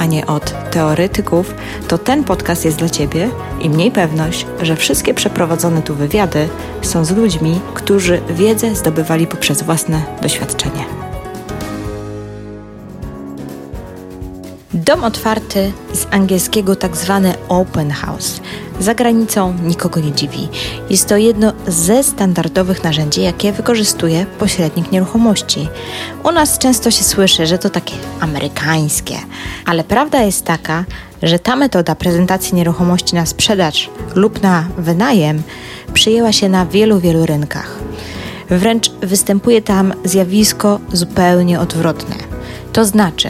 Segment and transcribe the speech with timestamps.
[0.00, 1.54] a nie od teoretyków,
[1.88, 3.28] to ten podcast jest dla Ciebie
[3.60, 6.48] i mniej pewność, że wszystkie przeprowadzone tu wywiady
[6.82, 10.84] są z ludźmi, którzy wiedzę zdobywali poprzez własne doświadczenie.
[14.74, 18.40] Dom otwarty z angielskiego tak zwany open house.
[18.80, 20.48] Za granicą nikogo nie dziwi.
[20.90, 25.68] Jest to jedno ze standardowych narzędzi, jakie wykorzystuje pośrednik nieruchomości.
[26.24, 29.14] U nas często się słyszy, że to takie amerykańskie,
[29.66, 30.84] ale prawda jest taka,
[31.22, 35.42] że ta metoda prezentacji nieruchomości na sprzedaż lub na wynajem
[35.94, 37.78] przyjęła się na wielu, wielu rynkach.
[38.50, 42.29] Wręcz występuje tam zjawisko zupełnie odwrotne
[42.72, 43.28] to znaczy,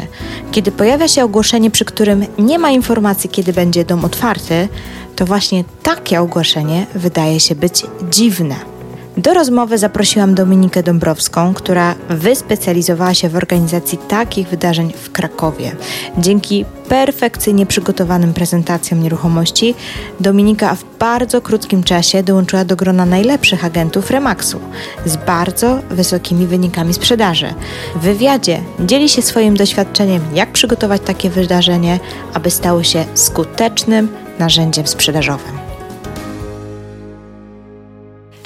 [0.53, 4.69] kiedy pojawia się ogłoszenie, przy którym nie ma informacji, kiedy będzie dom otwarty,
[5.17, 8.80] to właśnie takie ogłoszenie wydaje się być dziwne.
[9.17, 15.77] Do rozmowy zaprosiłam Dominikę Dąbrowską, która wyspecjalizowała się w organizacji takich wydarzeń w Krakowie.
[16.19, 19.75] Dzięki perfekcyjnie przygotowanym prezentacjom nieruchomości,
[20.21, 24.61] Dominika w bardzo krótkim czasie dołączyła do grona najlepszych agentów Remaxu
[25.07, 27.55] z bardzo wysokimi wynikami sprzedaży.
[27.95, 32.01] W wywiadzie dzieli się swoim doświadczeniem, jak przygotować takie wydarzenie,
[32.35, 35.70] aby stało się skutecznym narzędziem sprzedażowym.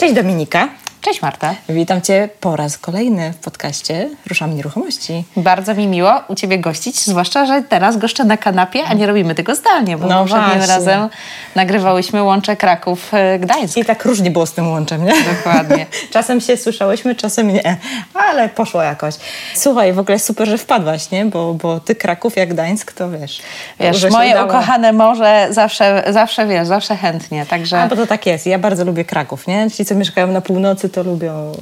[0.05, 0.83] Cześć Dominika.
[1.05, 1.55] Cześć Marta.
[1.69, 5.24] Witam Cię po raz kolejny w podcaście Ruszamy Nieruchomości.
[5.36, 9.34] Bardzo mi miło u Ciebie gościć, zwłaszcza, że teraz goszczę na kanapie, a nie robimy
[9.34, 11.08] tego zdalnie, bo no poprzednim razem
[11.55, 13.77] nagrywałyśmy łącze Kraków-Gdańsk.
[13.77, 15.12] I tak różnie było z tym łączem, nie?
[15.36, 15.86] Dokładnie.
[16.12, 17.77] czasem się słyszałyśmy, czasem nie,
[18.14, 19.14] ale poszło jakoś.
[19.55, 21.24] Słuchaj, w ogóle super, że wpadłaś, nie?
[21.24, 23.42] Bo, bo Ty Kraków jak Gdańsk, to wiesz.
[23.80, 24.48] Wiesz, moje udało.
[24.48, 27.79] ukochane morze zawsze, zawsze wiesz, zawsze chętnie, także...
[27.79, 28.46] A, bo to tak jest.
[28.46, 29.70] Ja bardzo lubię Kraków, nie?
[29.70, 31.52] Ci, co mieszkają na północy, to lubią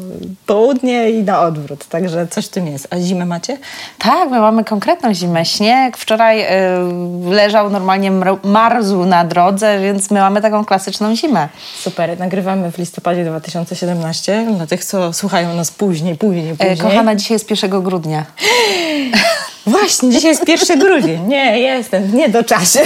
[0.47, 2.89] południe i na odwrót, także coś w tym jest.
[2.91, 3.59] A zimę macie?
[3.99, 5.45] Tak, my mamy konkretną zimę.
[5.45, 6.47] Śnieg wczoraj y,
[7.31, 8.11] leżał normalnie
[8.45, 11.49] marzu na drodze, więc my mamy taką klasyczną zimę.
[11.81, 16.79] Super, nagrywamy w listopadzie 2017 dla tych, co słuchają nas później, później, e, później.
[16.79, 18.25] Kochana, dzisiaj jest 1 grudnia.
[19.67, 21.27] Właśnie, dzisiaj jest 1 grudzień.
[21.27, 22.81] Nie, jestem w niedoczasie.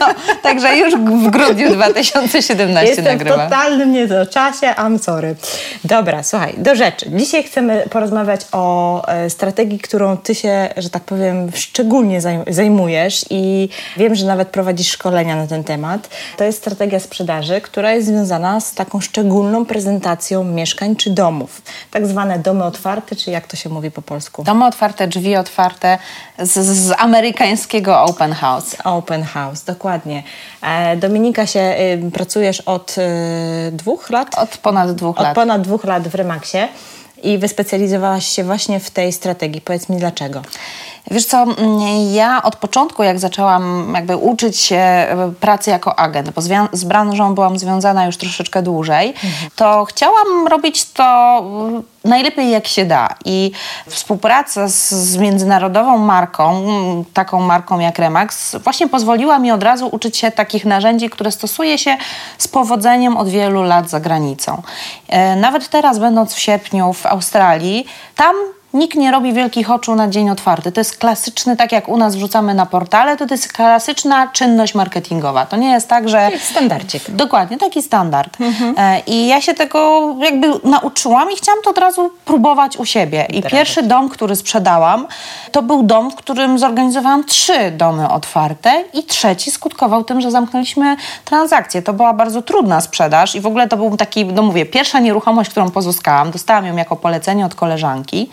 [0.00, 0.06] No,
[0.42, 3.40] także już w grudniu 2017 jestem nagrywam.
[3.40, 5.36] Jestem w totalnym niedoczasie, I'm sorry.
[5.84, 7.10] Dobra, słuchaj, do rzeczy.
[7.10, 13.68] Dzisiaj chcemy porozmawiać o e, strategii, którą ty się, że tak powiem, szczególnie zajmujesz i
[13.96, 16.08] wiem, że nawet prowadzisz szkolenia na ten temat.
[16.36, 21.62] To jest strategia sprzedaży, która jest związana z taką szczególną prezentacją mieszkań czy domów.
[21.90, 24.44] Tak zwane domy otwarte, czy jak to się mówi po polsku?
[24.44, 25.98] Domy otwarte, drzwi otwarte,
[26.38, 28.76] z, z amerykańskiego open house.
[28.84, 30.22] Open house, dokładnie.
[30.62, 31.74] E, Dominika się,
[32.06, 34.38] y, pracujesz od y, dwóch lat?
[34.38, 35.30] Od ponad dwóch od lat.
[35.30, 36.68] Od ponad dwóch lat w Remaxie
[37.22, 39.60] i wyspecjalizowałaś się właśnie w tej strategii.
[39.60, 40.42] Powiedz mi dlaczego.
[41.10, 41.54] Wiesz co, mm,
[42.12, 46.42] ja od początku, jak zaczęłam jakby uczyć się e, pracy jako agent, bo
[46.72, 49.50] z branżą byłam związana już troszeczkę dłużej, mhm.
[49.56, 53.08] to chciałam robić to mm, najlepiej jak się da.
[53.24, 53.52] I
[53.86, 59.88] współpraca z, z, międzynarodową marką, mm, taką marką jak Remax, właśnie pozwoliła mi od razu
[59.92, 61.96] uczyć się takich narzędzi, które stosuje się
[62.38, 64.62] z powodzeniem od wielu lat za granicą.
[65.08, 67.86] E, nawet teraz, będąc w sierpniu w Australii,
[68.16, 68.36] tam
[68.74, 70.72] Nikt nie robi wielkich oczu na dzień otwarty.
[70.72, 74.74] To jest klasyczny, tak jak u nas wrzucamy na portale, to, to jest klasyczna czynność
[74.74, 75.46] marketingowa.
[75.46, 76.30] To nie jest tak, że...
[76.40, 77.10] Standardzik.
[77.10, 78.40] Dokładnie, taki standard.
[78.40, 78.74] Mhm.
[78.78, 83.26] E, I ja się tego jakby nauczyłam i chciałam to od razu próbować u siebie.
[83.32, 85.06] I pierwszy dom, który sprzedałam,
[85.52, 90.96] to był dom, w którym zorganizowałam trzy domy otwarte i trzeci skutkował tym, że zamknęliśmy
[91.24, 91.82] transakcję.
[91.82, 95.50] To była bardzo trudna sprzedaż i w ogóle to był taki, no mówię, pierwsza nieruchomość,
[95.50, 96.30] którą pozyskałam.
[96.30, 98.30] Dostałam ją jako polecenie od koleżanki.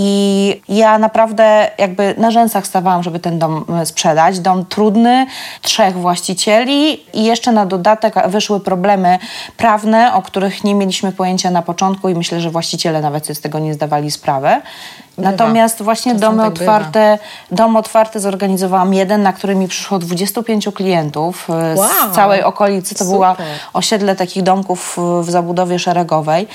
[0.00, 4.40] I ja naprawdę jakby na rzęsach stawałam, żeby ten dom e, sprzedać.
[4.40, 5.26] Dom trudny,
[5.62, 9.18] trzech właścicieli i jeszcze na dodatek wyszły problemy
[9.56, 13.40] prawne, o których nie mieliśmy pojęcia na początku i myślę, że właściciele nawet sobie z
[13.40, 14.48] tego nie zdawali sprawy.
[15.16, 15.30] Bywa.
[15.30, 17.18] Natomiast właśnie Czasem domy tak otwarte,
[17.50, 21.88] dom otwarty zorganizowałam jeden, na który mi przyszło 25 klientów e, wow.
[22.12, 22.94] z całej okolicy.
[22.94, 23.12] To Super.
[23.12, 23.36] była
[23.72, 26.48] osiedle takich domków w zabudowie szeregowej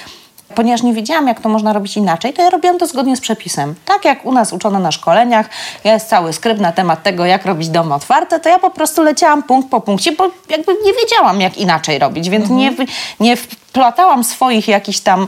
[0.56, 3.76] ponieważ nie wiedziałam, jak to można robić inaczej, to ja robiłam to zgodnie z przepisem.
[3.86, 5.50] Tak jak u nas uczono na szkoleniach,
[5.84, 9.44] jest cały skrypt na temat tego, jak robić domy otwarte, to ja po prostu leciałam
[9.44, 12.60] punkt po punkcie, bo jakby nie wiedziałam, jak inaczej robić, więc mhm.
[12.60, 12.86] nie,
[13.20, 15.28] nie splatałam swoich jakichś tam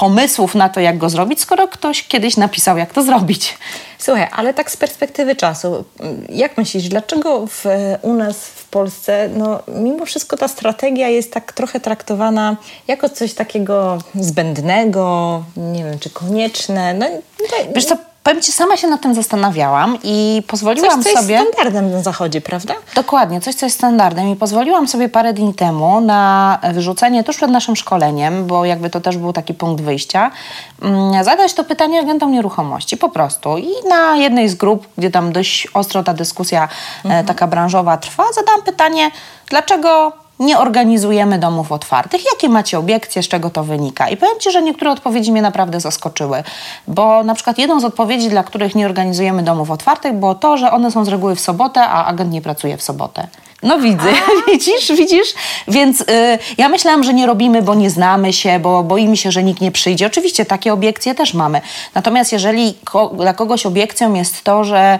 [0.00, 3.58] pomysłów na to, jak go zrobić, skoro ktoś kiedyś napisał, jak to zrobić.
[3.98, 5.84] Słuchaj, ale tak z perspektywy czasu,
[6.28, 7.64] jak myślisz, dlaczego w,
[8.02, 12.56] u nas w Polsce, no mimo wszystko ta strategia jest tak trochę traktowana
[12.88, 16.94] jako coś takiego zbędnego, nie wiem, czy konieczne?
[16.94, 17.06] No,
[17.74, 21.34] Wiesz co, Powiem Ci, sama się nad tym zastanawiałam i pozwoliłam coś, co sobie...
[21.34, 22.74] jest standardem na zachodzie, prawda?
[22.94, 27.50] Dokładnie, coś, co jest standardem i pozwoliłam sobie parę dni temu na wyrzucenie tuż przed
[27.50, 30.30] naszym szkoleniem, bo jakby to też był taki punkt wyjścia,
[30.82, 33.58] mm, zadać to pytanie agentom nieruchomości, po prostu.
[33.58, 37.26] I na jednej z grup, gdzie tam dość ostro ta dyskusja e, mhm.
[37.26, 39.10] taka branżowa trwa, zadałam pytanie,
[39.48, 42.24] dlaczego nie organizujemy domów otwartych.
[42.32, 44.08] Jakie macie obiekcje, z czego to wynika?
[44.08, 46.42] I powiem Ci, że niektóre odpowiedzi mnie naprawdę zaskoczyły,
[46.88, 50.72] bo na przykład jedną z odpowiedzi, dla których nie organizujemy domów otwartych, było to, że
[50.72, 53.26] one są z reguły w sobotę, a agent nie pracuje w sobotę.
[53.62, 54.08] No widzę,
[54.52, 55.34] widzisz, widzisz?
[55.68, 56.04] Więc y,
[56.58, 59.72] ja myślałam, że nie robimy, bo nie znamy się, bo boimy się, że nikt nie
[59.72, 60.06] przyjdzie.
[60.06, 61.60] Oczywiście takie obiekcje też mamy.
[61.94, 64.98] Natomiast jeżeli ko dla kogoś obiekcją jest to, że,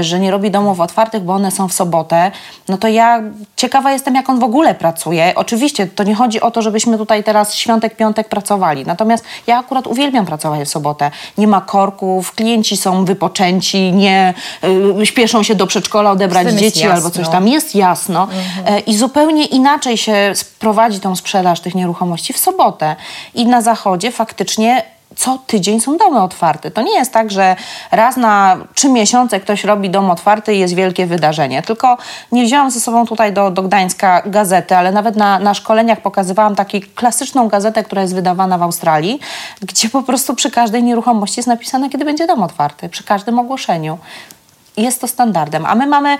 [0.00, 2.30] y, że nie robi domów otwartych, bo one są w sobotę,
[2.68, 3.22] no to ja
[3.56, 5.32] ciekawa jestem, jak on w ogóle pracuje.
[5.36, 8.86] Oczywiście to nie chodzi o to, żebyśmy tutaj teraz świątek, piątek pracowali.
[8.86, 11.10] Natomiast ja akurat uwielbiam pracować w sobotę.
[11.38, 14.34] Nie ma korków, klienci są wypoczęci, nie
[15.00, 17.48] y, śpieszą się do przedszkola odebrać dzieci albo coś tam.
[17.48, 18.84] Jest jasno mhm.
[18.84, 22.96] i zupełnie inaczej się prowadzi tą sprzedaż tych nieruchomości w sobotę.
[23.34, 24.82] I na zachodzie faktycznie
[25.16, 26.70] co tydzień są domy otwarte.
[26.70, 27.56] To nie jest tak, że
[27.90, 31.62] raz na trzy miesiące ktoś robi dom otwarty i jest wielkie wydarzenie.
[31.62, 31.98] Tylko
[32.32, 36.54] nie wzięłam ze sobą tutaj do, do Gdańska gazety, ale nawet na, na szkoleniach pokazywałam
[36.54, 39.20] taką klasyczną gazetę, która jest wydawana w Australii,
[39.62, 43.98] gdzie po prostu przy każdej nieruchomości jest napisane, kiedy będzie dom otwarty, przy każdym ogłoszeniu
[44.76, 46.18] jest to standardem, a my mamy,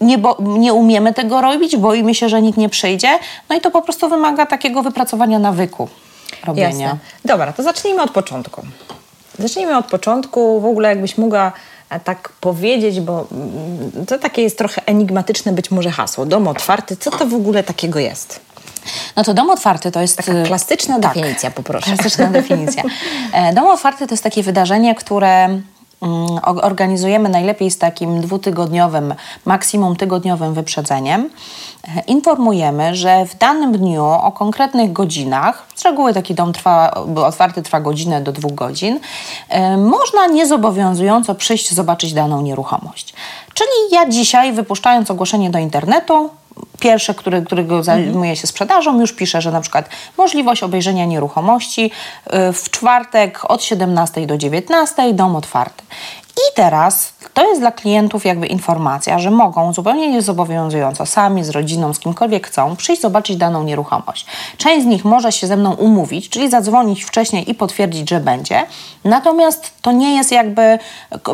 [0.00, 3.18] nie, bo, nie umiemy tego robić, boimy się, że nikt nie przyjdzie,
[3.48, 5.88] no i to po prostu wymaga takiego wypracowania nawyku
[6.44, 6.86] robienia.
[6.86, 6.98] Jasne.
[7.24, 8.62] Dobra, to zacznijmy od początku.
[9.38, 11.52] Zacznijmy od początku, w ogóle jakbyś mogła
[11.90, 16.26] e, tak powiedzieć, bo mm, to takie jest trochę enigmatyczne być może hasło.
[16.26, 18.40] Dom otwarty, co to w ogóle takiego jest?
[19.16, 20.16] No to dom otwarty to jest...
[20.16, 21.92] Taka y, klasyczna tak, definicja, poproszę.
[21.92, 22.82] Klasyczna definicja.
[23.32, 25.60] E, dom otwarty to jest takie wydarzenie, które
[26.44, 29.14] organizujemy najlepiej z takim dwutygodniowym,
[29.44, 31.30] maksimum tygodniowym wyprzedzeniem.
[32.06, 37.80] Informujemy, że w danym dniu o konkretnych godzinach, z reguły taki dom trwa, otwarty trwa
[37.80, 39.00] godzinę do dwóch godzin,
[39.76, 43.14] można niezobowiązująco przyjść zobaczyć daną nieruchomość.
[43.54, 46.30] Czyli ja dzisiaj, wypuszczając ogłoszenie do internetu,
[46.80, 49.88] pierwszy, który, którego zajmuje się sprzedażą, już pisze, że na przykład
[50.18, 51.90] możliwość obejrzenia nieruchomości
[52.26, 55.84] y, w czwartek od 17 do 19 dom otwarty.
[56.36, 61.94] I teraz to jest dla klientów jakby informacja, że mogą zupełnie niezobowiązująco sami, z rodziną,
[61.94, 64.26] z kimkolwiek chcą, przyjść zobaczyć daną nieruchomość.
[64.56, 68.66] Część z nich może się ze mną umówić, czyli zadzwonić wcześniej i potwierdzić, że będzie.
[69.04, 70.78] Natomiast to nie jest jakby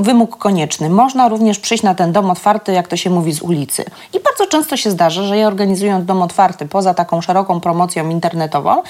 [0.00, 0.90] wymóg konieczny.
[0.90, 3.84] Można również przyjść na ten dom otwarty, jak to się mówi, z ulicy.
[4.14, 8.82] I bardzo często się zdarza, że ja organizując dom otwarty poza taką szeroką promocją internetową,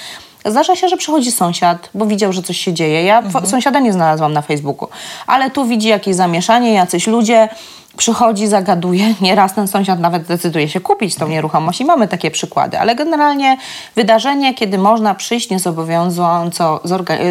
[0.47, 3.03] Zdarza się, że przychodzi sąsiad, bo widział, że coś się dzieje.
[3.03, 3.47] Ja mhm.
[3.47, 4.89] sąsiada nie znalazłam na Facebooku,
[5.27, 7.49] ale tu widzi jakieś zamieszanie, jacyś ludzie,
[7.97, 9.13] przychodzi, zagaduje.
[9.21, 13.57] Nieraz ten sąsiad nawet decyduje się kupić tą nieruchomość i mamy takie przykłady, ale generalnie
[13.95, 16.81] wydarzenie, kiedy można przyjść niezobowiązująco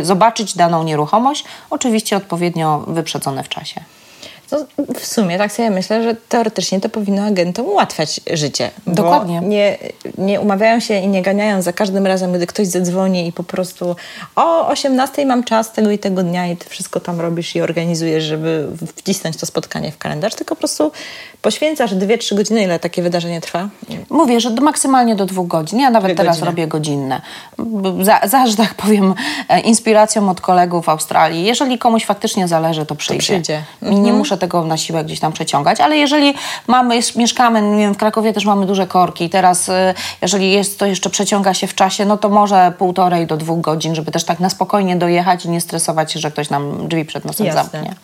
[0.02, 3.80] zobaczyć daną nieruchomość, oczywiście odpowiednio wyprzedzone w czasie.
[4.50, 8.70] To w sumie tak sobie myślę, że teoretycznie to powinno agentom ułatwiać życie.
[8.86, 9.40] Dokładnie.
[9.40, 9.78] Nie,
[10.18, 13.96] nie umawiają się i nie ganiają za każdym razem, gdy ktoś zadzwoni i po prostu
[14.36, 18.24] o 18 mam czas tego i tego dnia i ty wszystko tam robisz i organizujesz,
[18.24, 20.92] żeby wcisnąć to spotkanie w kalendarz, tylko po prostu
[21.42, 23.68] poświęcasz 2-3 godziny, ile takie wydarzenie trwa?
[24.10, 25.80] Mówię, że do, maksymalnie do dwóch godzin.
[25.80, 26.46] Ja nawet teraz godziny.
[26.46, 27.20] robię godzinne.
[28.02, 29.14] Za, za, że tak powiem,
[29.48, 31.44] e, inspiracją od kolegów w Australii.
[31.44, 33.26] Jeżeli komuś faktycznie zależy, to przyjdzie.
[33.26, 33.62] To przyjdzie.
[33.82, 34.02] Mhm.
[34.02, 36.35] Nie muszę tego na siłę gdzieś tam przeciągać, ale jeżeli
[36.66, 40.87] mamy, mieszkamy, nie wiem, w Krakowie też mamy duże korki, teraz e, jeżeli jest to
[40.87, 44.40] jeszcze przeciąga się w czasie, no to może półtorej do dwóch godzin, żeby też tak
[44.40, 47.62] na spokojnie dojechać i nie stresować się, że ktoś nam drzwi przed nosem Jasne.
[47.62, 47.95] zamknie.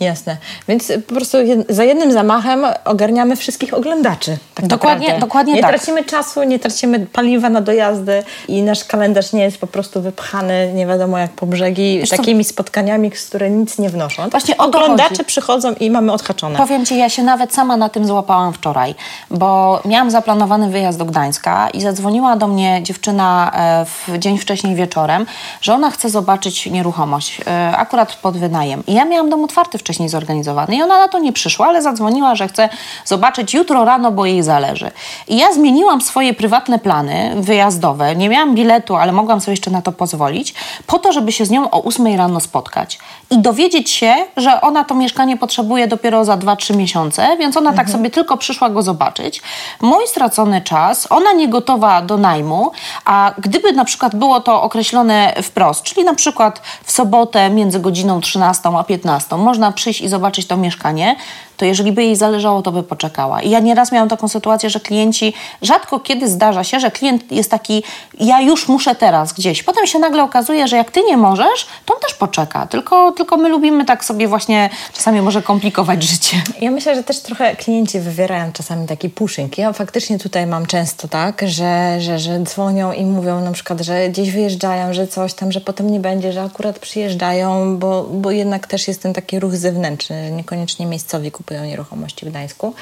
[0.00, 0.36] Jasne.
[0.68, 1.38] Więc po prostu
[1.68, 4.36] za jednym zamachem ogarniamy wszystkich oglądaczy.
[4.54, 5.26] Tak dokładnie, naprawdę.
[5.26, 5.70] dokładnie nie tak.
[5.70, 10.72] tracimy czasu, nie tracimy paliwa na dojazdy i nasz kalendarz nie jest po prostu wypchany
[10.74, 12.50] nie wiadomo jak po brzegi Wiesz takimi co?
[12.50, 14.28] spotkaniami, z które nic nie wnoszą.
[14.28, 16.58] Właśnie oglądacze przychodzą i mamy odhaczone.
[16.58, 18.94] Powiem Ci, ja się nawet sama na tym złapałam wczoraj,
[19.30, 24.74] bo miałam zaplanowany wyjazd do Gdańska i zadzwoniła do mnie dziewczyna e, w dzień wcześniej
[24.74, 25.26] wieczorem,
[25.60, 28.82] że ona chce zobaczyć nieruchomość, e, akurat pod wynajem.
[28.86, 30.76] I ja miałam dom otwarty wcześniej wcześniej zorganizowany.
[30.76, 32.68] I ona na to nie przyszła, ale zadzwoniła, że chce
[33.04, 34.90] zobaczyć jutro rano, bo jej zależy.
[35.28, 38.16] I ja zmieniłam swoje prywatne plany wyjazdowe.
[38.16, 40.54] Nie miałam biletu, ale mogłam sobie jeszcze na to pozwolić,
[40.86, 42.98] po to, żeby się z nią o 8 rano spotkać
[43.30, 47.90] i dowiedzieć się, że ona to mieszkanie potrzebuje dopiero za 2-3 miesiące, więc ona tak
[47.90, 49.42] sobie tylko przyszła go zobaczyć.
[49.80, 52.72] Mój stracony czas, ona nie gotowa do najmu,
[53.04, 58.20] a gdyby na przykład było to określone wprost, czyli na przykład w sobotę między godziną
[58.20, 61.16] 13 a 15 można przyjść i zobaczyć to mieszkanie,
[61.60, 63.42] to jeżeli by jej zależało, to by poczekała.
[63.42, 67.50] I ja nieraz miałam taką sytuację, że klienci, rzadko kiedy zdarza się, że klient jest
[67.50, 67.82] taki,
[68.20, 69.62] ja już muszę teraz gdzieś.
[69.62, 72.66] Potem się nagle okazuje, że jak ty nie możesz, to on też poczeka.
[72.66, 76.42] Tylko, tylko my lubimy tak sobie właśnie czasami może komplikować życie.
[76.60, 79.58] Ja myślę, że też trochę klienci wywierają czasami taki pushing.
[79.58, 84.08] Ja faktycznie tutaj mam często tak, że, że, że dzwonią i mówią na przykład, że
[84.08, 88.66] gdzieś wyjeżdżają, że coś tam, że potem nie będzie, że akurat przyjeżdżają, bo, bo jednak
[88.66, 92.74] też jest ten taki ruch zewnętrzny, że niekoniecznie miejscowi kupują kupują nieruchomości w Gdańsku.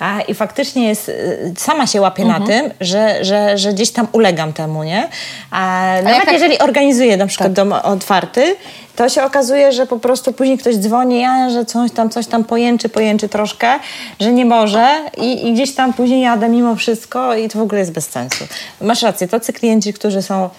[0.00, 2.40] A, I faktycznie jest, y, sama się łapię mhm.
[2.42, 5.08] na tym, że, że, że gdzieś tam ulegam temu, nie?
[5.50, 6.32] A, A nawet tak...
[6.32, 7.56] jeżeli organizuję na przykład tak.
[7.56, 8.56] dom otwarty,
[8.96, 12.44] to się okazuje, że po prostu później ktoś dzwoni, ja, że coś tam, coś tam
[12.44, 13.78] pojęczy, pojęczy troszkę,
[14.20, 17.78] że nie może i, i gdzieś tam później jadę mimo wszystko i to w ogóle
[17.78, 18.44] jest bez sensu.
[18.80, 20.50] Masz rację, tacy klienci, którzy są,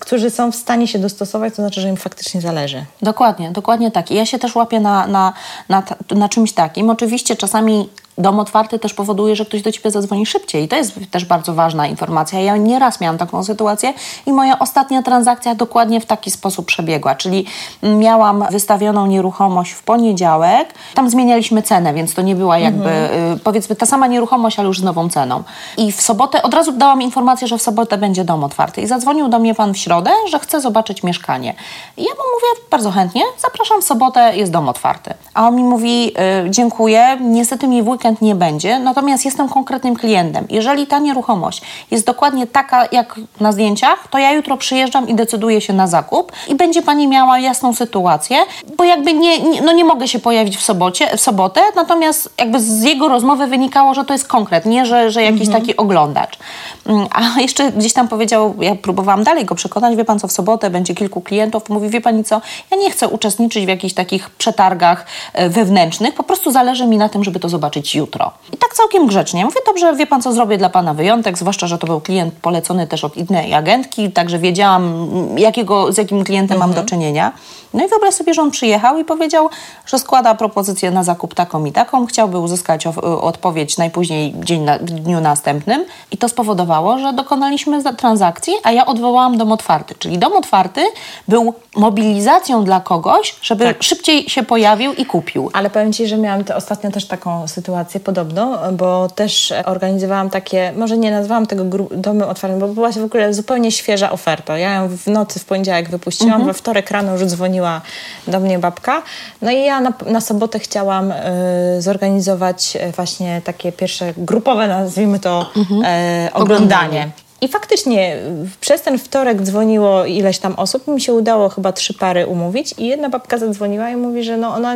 [0.00, 2.84] którzy są w stanie się dostosować, to znaczy, że im faktycznie zależy.
[3.02, 4.10] Dokładnie, dokładnie tak.
[4.10, 5.32] I ja się też łapię na, na,
[5.68, 6.90] na, na czymś takim.
[6.90, 10.64] Oczywiście czasami Dom otwarty też powoduje, że ktoś do ciebie zadzwoni szybciej.
[10.64, 12.40] I to jest też bardzo ważna informacja.
[12.40, 13.92] Ja nieraz miałam taką sytuację
[14.26, 17.14] i moja ostatnia transakcja dokładnie w taki sposób przebiegła.
[17.14, 17.46] Czyli
[17.82, 23.38] miałam wystawioną nieruchomość w poniedziałek, tam zmienialiśmy cenę, więc to nie była jakby mhm.
[23.38, 25.42] powiedzmy ta sama nieruchomość, ale już z nową ceną.
[25.76, 28.80] I w sobotę od razu dałam informację, że w sobotę będzie dom otwarty.
[28.80, 31.54] I zadzwonił do mnie pan w środę, że chce zobaczyć mieszkanie.
[31.96, 35.14] I ja mu mówię bardzo chętnie, zapraszam w sobotę, jest dom otwarty.
[35.34, 36.12] A on mi mówi,
[36.46, 40.46] y, dziękuję, niestety mi w weekend nie będzie, natomiast jestem konkretnym klientem.
[40.50, 45.60] Jeżeli ta nieruchomość jest dokładnie taka jak na zdjęciach, to ja jutro przyjeżdżam i decyduję
[45.60, 48.36] się na zakup i będzie Pani miała jasną sytuację,
[48.76, 52.60] bo jakby nie, nie, no nie mogę się pojawić w, sobocie, w sobotę, natomiast jakby
[52.60, 55.60] z jego rozmowy wynikało, że to jest konkret, nie, że, że jakiś mhm.
[55.60, 56.38] taki oglądacz.
[56.86, 60.32] Mm, a jeszcze gdzieś tam powiedział, ja próbowałam dalej go przekonać, wie Pan co, w
[60.32, 64.30] sobotę będzie kilku klientów, mówi, wie Pani co, ja nie chcę uczestniczyć w jakichś takich
[64.30, 68.30] przetargach e, wewnętrznych, po prostu zależy mi na tym, żeby to zobaczyć jutro.
[68.52, 69.44] I tak całkiem grzecznie.
[69.44, 72.86] Mówię, dobrze, wie pan co, zrobię dla pana wyjątek, zwłaszcza, że to był klient polecony
[72.86, 76.70] też od innej agentki, także wiedziałam, jakiego, z jakim klientem mhm.
[76.70, 77.32] mam do czynienia.
[77.74, 79.48] No i wyobraź sobie, że on przyjechał i powiedział,
[79.86, 82.86] że składa propozycję na zakup taką i taką, chciałby uzyskać
[83.20, 88.86] odpowiedź najpóźniej dzień na, w dniu następnym i to spowodowało, że dokonaliśmy transakcji, a ja
[88.86, 90.80] odwołałam dom otwarty, czyli dom otwarty
[91.28, 93.82] był mobilizacją dla kogoś, żeby tak.
[93.82, 95.50] szybciej się pojawił i kupił.
[95.52, 100.98] Ale powiem Ci, że miałam ostatnio też taką sytuację podobną, bo też organizowałam takie, może
[100.98, 104.58] nie nazwałam tego domu otwartym, bo była w ogóle zupełnie świeża oferta.
[104.58, 106.46] Ja ją w nocy w poniedziałek wypuściłam, mhm.
[106.46, 107.80] we wtorek rano już dzwoniła
[108.28, 109.02] do mnie babka.
[109.42, 115.20] No i ja na, na sobotę chciałam y, zorganizować e, właśnie takie pierwsze grupowe, nazwijmy
[115.20, 115.84] to, mhm.
[115.84, 117.08] y, oglądanie.
[117.40, 118.16] I faktycznie
[118.60, 120.88] przez ten wtorek dzwoniło ileś tam osób.
[120.88, 124.54] Mi się udało chyba trzy pary umówić i jedna babka zadzwoniła i mówi, że no
[124.54, 124.74] ona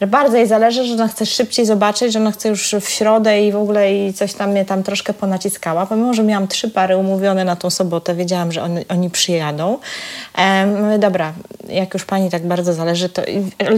[0.00, 3.46] że bardzo jej zależy, że ona chce szybciej zobaczyć, że ona chce już w środę
[3.46, 5.86] i w ogóle i coś tam mnie tam troszkę ponaciskała.
[5.86, 9.78] Pomimo, że miałam trzy pary umówione na tą sobotę, wiedziałam, że oni, oni przyjadą.
[10.82, 11.32] Mówię, dobra,
[11.68, 13.22] jak już pani tak bardzo zależy, to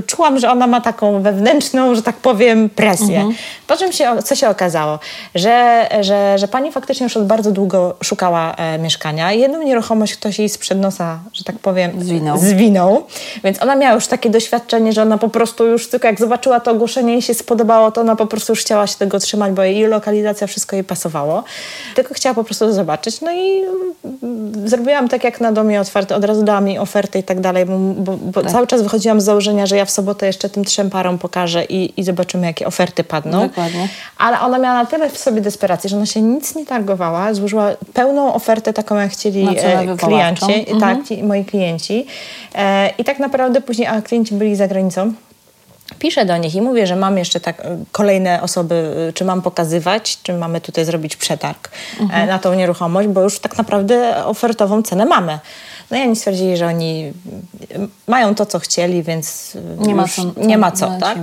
[0.07, 3.17] czułam, że ona ma taką wewnętrzną, że tak powiem, presję.
[3.17, 3.35] Mhm.
[3.67, 4.99] Po czym się, co się okazało?
[5.35, 9.33] Że, że, że pani faktycznie już od bardzo długo szukała e, mieszkania.
[9.33, 12.39] Jedną nieruchomość ktoś jej sprzed nosa, że tak powiem, zwinął.
[12.39, 13.07] zwinął.
[13.45, 16.71] Więc ona miała już takie doświadczenie, że ona po prostu już tylko jak zobaczyła to
[16.71, 19.87] ogłoszenie i się spodobało, to ona po prostu już chciała się tego trzymać, bo jej
[19.87, 21.45] lokalizacja, wszystko jej pasowało.
[21.95, 23.21] Tylko chciała po prostu zobaczyć.
[23.21, 23.63] No i
[24.23, 27.67] mm, zrobiłam tak jak na domie otwarty, od razu dałam jej oferty i tak dalej,
[27.67, 28.53] bo, bo, bo tak.
[28.53, 32.01] cały czas wychodziłam z założenia, że ja w sobotę jeszcze tym trzem parom pokażę i,
[32.01, 33.49] i zobaczymy, jakie oferty padną.
[33.49, 33.89] Dokładnie.
[34.19, 37.71] Ale ona miała na tyle w sobie desperacji, że ona się nic nie targowała, złożyła
[37.95, 40.81] pełną ofertę taką, jak chcieli e, klienci, mhm.
[40.81, 42.07] tak, moi klienci.
[42.55, 45.13] E, I tak naprawdę później, a klienci byli za granicą,
[46.03, 49.43] piszę do nich i mówię, że mam jeszcze tak e, kolejne osoby, e, czy mam
[49.43, 52.29] pokazywać, czy mamy tutaj zrobić przetarg e, mhm.
[52.29, 55.39] na tą nieruchomość, bo już tak naprawdę ofertową cenę mamy.
[55.91, 57.13] No i oni stwierdzili, że oni
[58.07, 61.19] mają to, co chcieli, więc nie ma co, nie ma co tak?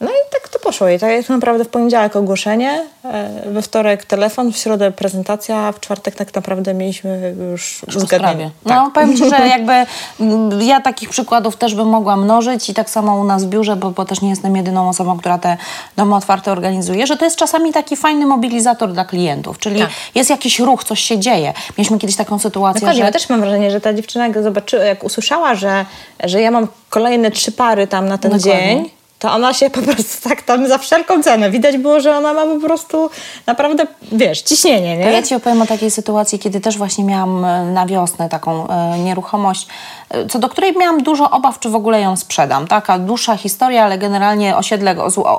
[0.00, 0.98] No i tak to poszło jej.
[0.98, 6.34] Tak naprawdę w poniedziałek ogłoszenie, e, we wtorek telefon, w środę prezentacja, w czwartek tak
[6.34, 8.50] naprawdę mieliśmy już uzgadnienie.
[8.64, 8.76] Tak.
[8.76, 9.72] No powiem Ci, że jakby
[10.20, 13.76] mm, ja takich przykładów też bym mogła mnożyć i tak samo u nas w biurze,
[13.76, 15.56] bo, bo też nie jestem jedyną osobą, która te
[15.96, 19.90] domy otwarte organizuje, że to jest czasami taki fajny mobilizator dla klientów, czyli tak.
[20.14, 21.52] jest jakiś ruch, coś się dzieje.
[21.78, 23.06] Mieliśmy kiedyś taką sytuację, Dokładnie, że...
[23.06, 25.86] Ja też mam wrażenie, że ta dziewczyna jak zobaczyła, jak usłyszała, że,
[26.24, 28.62] że ja mam kolejne trzy pary tam na ten Dokładnie.
[28.62, 31.50] dzień, to ona się po prostu tak tam za wszelką cenę.
[31.50, 33.10] Widać było, że ona ma po prostu
[33.46, 35.04] naprawdę, wiesz, ciśnienie, nie?
[35.04, 38.68] To ja Ci opowiem o takiej sytuacji, kiedy też właśnie miałam e, na wiosnę taką
[38.68, 39.68] e, nieruchomość,
[40.10, 42.66] e, co do której miałam dużo obaw, czy w ogóle ją sprzedam.
[42.66, 44.96] Taka dłuższa historia, ale generalnie osiedle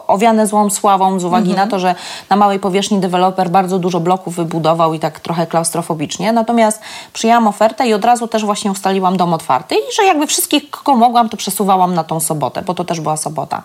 [0.07, 1.67] owiane złą sławą z uwagi mhm.
[1.67, 1.95] na to, że
[2.29, 6.31] na małej powierzchni deweloper bardzo dużo bloków wybudował i tak trochę klaustrofobicznie.
[6.31, 6.81] Natomiast
[7.13, 10.95] przyjęłam ofertę i od razu też właśnie ustaliłam dom otwarty i że jakby wszystkich, kogo
[10.95, 13.63] mogłam, to przesuwałam na tą sobotę, bo to też była sobota.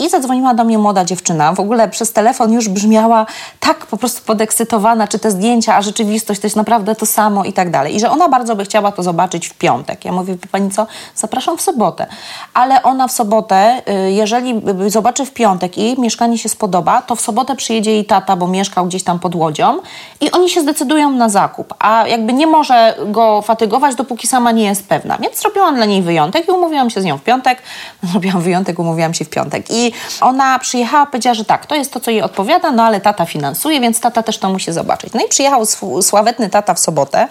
[0.00, 1.52] I zadzwoniła do mnie młoda dziewczyna.
[1.52, 3.26] W ogóle przez telefon już brzmiała
[3.60, 7.52] tak po prostu podekscytowana, czy te zdjęcia, a rzeczywistość to jest naprawdę to samo i
[7.52, 7.96] tak dalej.
[7.96, 10.04] I że ona bardzo by chciała to zobaczyć w piątek.
[10.04, 12.06] Ja mówię, pani co, zapraszam w sobotę.
[12.54, 17.20] Ale ona w sobotę, y, jeżeli zobaczy w piątek i mieszkanie się spodoba, to w
[17.20, 19.78] sobotę przyjedzie jej tata, bo mieszkał gdzieś tam pod Łodzią
[20.20, 21.74] i oni się zdecydują na zakup.
[21.78, 25.18] A jakby nie może go fatygować, dopóki sama nie jest pewna.
[25.18, 27.62] Więc zrobiłam dla niej wyjątek i umówiłam się z nią w piątek.
[28.10, 29.70] Zrobiłam wyjątek, umówiłam się w piątek.
[29.70, 29.89] I
[30.20, 33.80] ona przyjechała, powiedziała, że tak, to jest to, co jej odpowiada, no ale tata finansuje,
[33.80, 35.12] więc tata też to musi zobaczyć.
[35.12, 35.66] No i przyjechał
[36.02, 37.28] sławetny tata w sobotę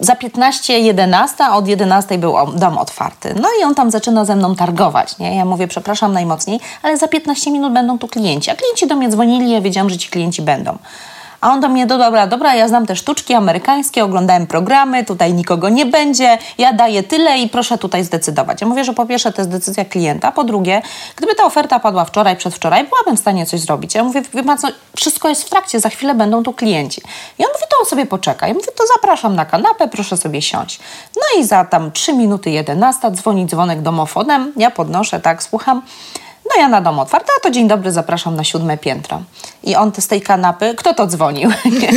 [0.00, 3.34] za 15-11, a od 11 był dom otwarty.
[3.40, 5.18] No i on tam zaczyna ze mną targować.
[5.18, 5.36] Nie?
[5.36, 8.50] Ja mówię, przepraszam najmocniej, ale za 15 minut będą tu klienci.
[8.50, 10.78] A klienci do mnie dzwonili, ja wiedziałam, że ci klienci będą.
[11.40, 15.34] A on do mnie, do dobra, dobra, ja znam te sztuczki amerykańskie, oglądałem programy, tutaj
[15.34, 18.60] nikogo nie będzie, ja daję tyle i proszę tutaj zdecydować.
[18.60, 20.82] Ja mówię, że po pierwsze to jest decyzja klienta, po drugie,
[21.16, 23.94] gdyby ta oferta padła wczoraj, przedwczoraj, byłabym w stanie coś zrobić.
[23.94, 27.00] Ja mówię, wie co, wszystko jest w trakcie, za chwilę będą tu klienci.
[27.38, 28.48] I on mówi, to on sobie poczeka.
[28.48, 30.80] Ja mówię, to zapraszam na kanapę, proszę sobie siąść.
[31.16, 35.82] No i za tam 3 minuty 11 dzwoni dzwonek domofonem, ja podnoszę, tak, słucham.
[36.48, 39.22] No ja na dom otwarta, a to dzień dobry, zapraszam na siódme piętro.
[39.62, 41.50] I on z tej kanapy, kto to dzwonił?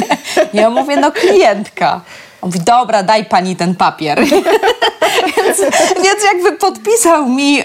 [0.54, 2.02] ja mówię, no klientka.
[2.42, 4.20] On mówi, dobra, daj pani ten papier.
[5.38, 5.60] więc,
[6.04, 7.60] więc, jakby podpisał mi,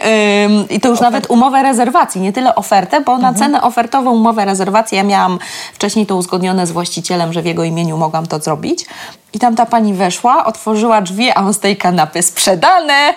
[0.71, 3.35] i to już nawet umowę rezerwacji, nie tyle ofertę, bo na mhm.
[3.35, 5.39] cenę ofertową umowę rezerwacji ja miałam
[5.75, 8.87] wcześniej to uzgodnione z właścicielem, że w jego imieniu mogłam to zrobić.
[9.37, 13.15] I tam ta pani weszła, otworzyła drzwi, a on z tej kanapy sprzedane.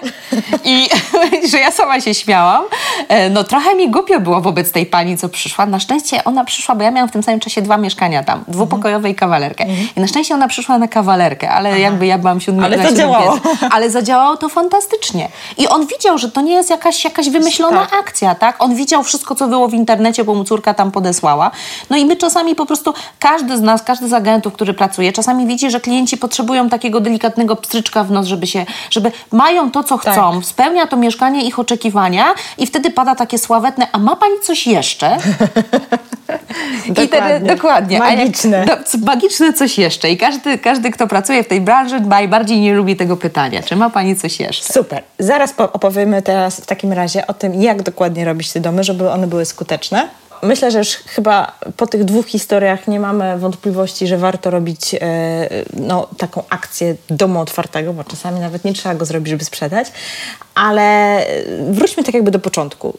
[0.63, 0.89] I
[1.51, 2.63] że ja sama się śmiałam.
[3.07, 5.65] E, no trochę mi głupio było wobec tej pani, co przyszła.
[5.65, 9.09] Na szczęście ona przyszła, bo ja miałam w tym samym czasie dwa mieszkania tam, dwupokojowe
[9.09, 9.63] i kawalerkę.
[9.63, 9.87] Mhm.
[9.97, 11.77] I na szczęście ona przyszła na kawalerkę, ale Aha.
[11.77, 13.39] jakby ja byłam siódmy Ale zadziałało.
[13.71, 15.29] Ale zadziałało to fantastycznie.
[15.57, 17.99] I on widział, że to nie jest jakaś, jakaś wymyślona tak.
[17.99, 18.63] akcja, tak?
[18.63, 21.51] On widział wszystko, co było w internecie, bo mu córka tam podesłała.
[21.89, 25.47] No i my czasami po prostu, każdy z nas, każdy z agentów, który pracuje, czasami
[25.47, 25.79] widzi, że
[26.17, 30.13] potrzebują takiego delikatnego pstryczka w nos, żeby się, żeby mają to, co tak.
[30.13, 34.67] chcą, spełnia to mieszkanie ich oczekiwania i wtedy pada takie sławetne, a ma pani coś
[34.67, 35.17] jeszcze?
[36.87, 37.03] dokładnie.
[37.03, 37.99] I wtedy, dokładnie.
[37.99, 38.65] Magiczne.
[38.67, 40.09] Jak, do, magiczne coś jeszcze.
[40.09, 43.63] I każdy, każdy, kto pracuje w tej branży, najbardziej nie lubi tego pytania.
[43.63, 44.73] Czy ma pani coś jeszcze?
[44.73, 45.03] Super.
[45.19, 49.27] Zaraz opowiemy teraz w takim razie o tym, jak dokładnie robić te domy, żeby one
[49.27, 50.09] były skuteczne
[50.43, 54.99] myślę, że już chyba po tych dwóch historiach nie mamy wątpliwości, że warto robić e,
[55.73, 59.87] no, taką akcję domu otwartego, bo czasami nawet nie trzeba go zrobić, żeby sprzedać.
[60.55, 61.19] Ale
[61.69, 62.97] wróćmy tak jakby do początku.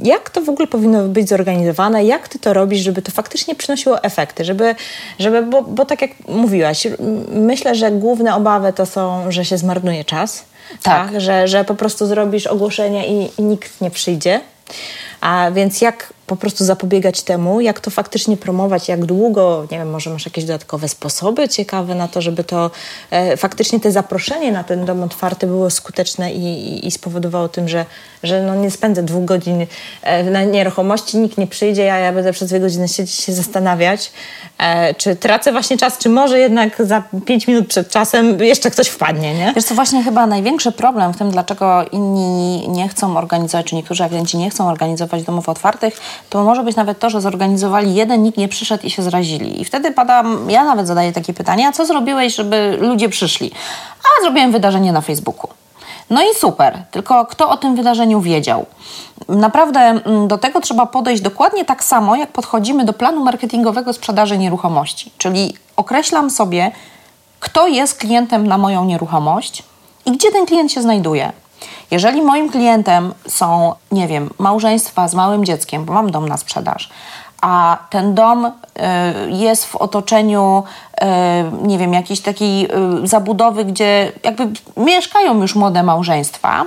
[0.00, 2.04] Jak to w ogóle powinno być zorganizowane?
[2.04, 4.44] Jak ty to robisz, żeby to faktycznie przynosiło efekty?
[4.44, 4.74] Żeby,
[5.18, 6.86] żeby bo, bo tak jak mówiłaś,
[7.32, 10.44] myślę, że główne obawy to są, że się zmarnuje czas.
[10.82, 11.10] Tak.
[11.10, 11.20] tak?
[11.20, 14.40] Że, że po prostu zrobisz ogłoszenie i, i nikt nie przyjdzie.
[15.20, 19.90] A więc jak po prostu zapobiegać temu, jak to faktycznie promować, jak długo, nie wiem,
[19.90, 22.70] może masz jakieś dodatkowe sposoby ciekawe na to, żeby to
[23.10, 27.68] e, faktycznie te zaproszenie na ten dom otwarty było skuteczne i, i, i spowodowało tym,
[27.68, 27.86] że,
[28.22, 29.66] że no nie spędzę dwóch godzin
[30.02, 34.12] e, na nieruchomości, nikt nie przyjdzie, a ja będę przez dwie godziny siedzieć się zastanawiać,
[34.58, 38.88] e, czy tracę właśnie czas, czy może jednak za pięć minut przed czasem jeszcze ktoś
[38.88, 39.52] wpadnie, nie?
[39.56, 44.04] Wiesz co, właśnie chyba największy problem w tym, dlaczego inni nie chcą organizować, czy niektórzy
[44.04, 48.38] agenci nie chcą organizować domów otwartych, to może być nawet to, że zorganizowali jeden, nikt
[48.38, 49.60] nie przyszedł i się zrazili.
[49.60, 53.50] I wtedy pada, ja nawet zadaję takie pytanie, a co zrobiłeś, żeby ludzie przyszli?
[54.04, 55.50] A zrobiłem wydarzenie na Facebooku.
[56.10, 58.66] No i super, tylko kto o tym wydarzeniu wiedział?
[59.28, 64.38] Naprawdę mm, do tego trzeba podejść dokładnie tak samo, jak podchodzimy do planu marketingowego sprzedaży
[64.38, 65.12] nieruchomości.
[65.18, 66.72] Czyli określam sobie,
[67.40, 69.62] kto jest klientem na moją nieruchomość
[70.06, 71.32] i gdzie ten klient się znajduje.
[71.90, 76.90] Jeżeli moim klientem są, nie wiem, małżeństwa z małym dzieckiem, bo mam dom na sprzedaż,
[77.40, 78.50] a ten dom y,
[79.28, 80.62] jest w otoczeniu,
[81.62, 86.64] y, nie wiem, jakiejś takiej y, zabudowy, gdzie jakby mieszkają już młode małżeństwa,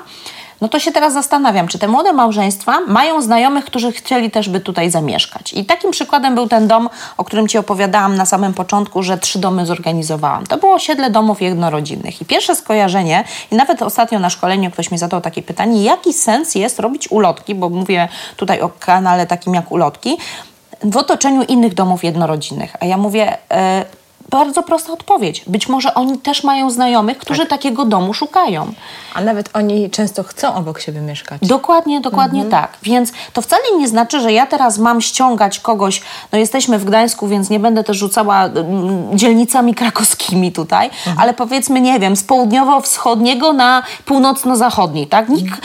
[0.64, 4.60] no to się teraz zastanawiam, czy te młode małżeństwa mają znajomych, którzy chcieli też by
[4.60, 5.54] tutaj zamieszkać.
[5.54, 9.40] I takim przykładem był ten dom, o którym Ci opowiadałam na samym początku, że trzy
[9.40, 10.46] domy zorganizowałam.
[10.46, 12.22] To było osiedle domów jednorodzinnych.
[12.22, 16.56] I pierwsze skojarzenie, i nawet ostatnio na szkoleniu ktoś mi zadał takie pytanie, jaki sens
[16.56, 20.18] jest robić ulotki, bo mówię tutaj o kanale takim jak ulotki,
[20.84, 22.76] w otoczeniu innych domów jednorodzinnych.
[22.80, 23.38] A ja mówię...
[23.52, 25.44] Yy, bardzo prosta odpowiedź.
[25.48, 27.50] Być może oni też mają znajomych, którzy tak.
[27.50, 28.74] takiego domu szukają.
[29.14, 31.42] A nawet oni często chcą obok siebie mieszkać.
[31.42, 32.62] Dokładnie, dokładnie mhm.
[32.64, 32.78] tak.
[32.84, 36.02] Więc to wcale nie znaczy, że ja teraz mam ściągać kogoś.
[36.32, 41.20] No jesteśmy w Gdańsku, więc nie będę też rzucała mm, dzielnicami krakowskimi tutaj, mhm.
[41.20, 45.30] ale powiedzmy, nie wiem, z południowo-wschodniego na północno-zachodni, tak?
[45.30, 45.62] Nikt,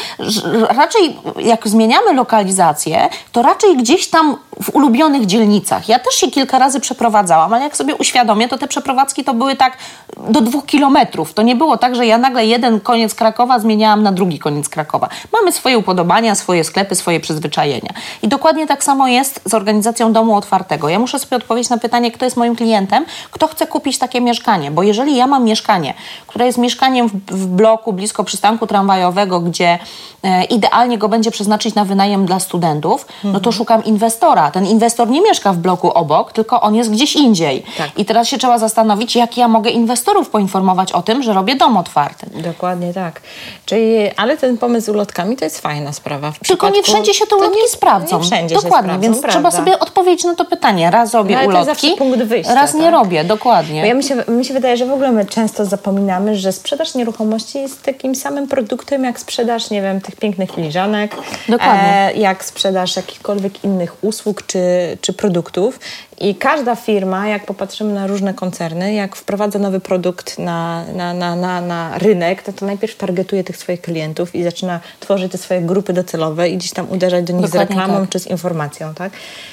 [0.68, 5.88] raczej jak zmieniamy lokalizację, to raczej gdzieś tam w ulubionych dzielnicach.
[5.88, 9.56] Ja też się kilka razy przeprowadzałam, ale jak sobie uświadomię, to te przeprowadzki to były
[9.56, 9.76] tak
[10.16, 11.34] do dwóch kilometrów.
[11.34, 15.08] To nie było tak, że ja nagle jeden koniec Krakowa zmieniałam na drugi koniec Krakowa.
[15.32, 17.92] Mamy swoje upodobania, swoje sklepy, swoje przyzwyczajenia.
[18.22, 20.88] I dokładnie tak samo jest z organizacją domu otwartego.
[20.88, 24.70] Ja muszę sobie odpowiedzieć na pytanie, kto jest moim klientem, kto chce kupić takie mieszkanie.
[24.70, 25.94] Bo jeżeli ja mam mieszkanie,
[26.26, 29.78] które jest mieszkaniem w, w bloku blisko przystanku tramwajowego, gdzie
[30.22, 33.34] e, idealnie go będzie przeznaczyć na wynajem dla studentów, mhm.
[33.34, 34.47] no to szukam inwestora.
[34.50, 37.64] Ten inwestor nie mieszka w bloku obok, tylko on jest gdzieś indziej.
[37.78, 37.98] Tak.
[37.98, 41.76] I teraz się trzeba zastanowić, jak ja mogę inwestorów poinformować o tym, że robię dom
[41.76, 42.26] otwarty.
[42.42, 43.20] Dokładnie tak.
[43.66, 46.32] Czyli, ale ten pomysł z ulotkami to jest fajna sprawa.
[46.32, 48.18] W Tylko nie wszędzie się te ulotki nie, sprawdzą.
[48.18, 49.32] Nie wszędzie dokładnie, sprawdzą, więc prawda.
[49.32, 50.90] trzeba sobie odpowiedzieć na to pytanie.
[50.90, 52.80] Raz robię no, ulotki, punkt wyjścia, raz tak?
[52.80, 53.80] nie robię, dokładnie.
[53.80, 56.94] Bo ja mi się, mi się wydaje, że w ogóle my często zapominamy, że sprzedaż
[56.94, 61.16] nieruchomości jest takim samym produktem jak sprzedaż, nie wiem, tych pięknych filiżanek,
[61.48, 61.92] dokładnie.
[61.92, 64.60] E, jak sprzedaż jakichkolwiek innych usług czy,
[65.00, 65.80] czy produktów.
[66.20, 71.36] I każda firma, jak popatrzymy na różne koncerny, jak wprowadza nowy produkt na, na, na,
[71.36, 75.60] na, na rynek, to, to najpierw targetuje tych swoich klientów i zaczyna tworzyć te swoje
[75.60, 78.10] grupy docelowe i gdzieś tam uderzać do nich Dokładnie z reklamą tak.
[78.10, 78.94] czy z informacją.
[78.94, 79.12] Tak?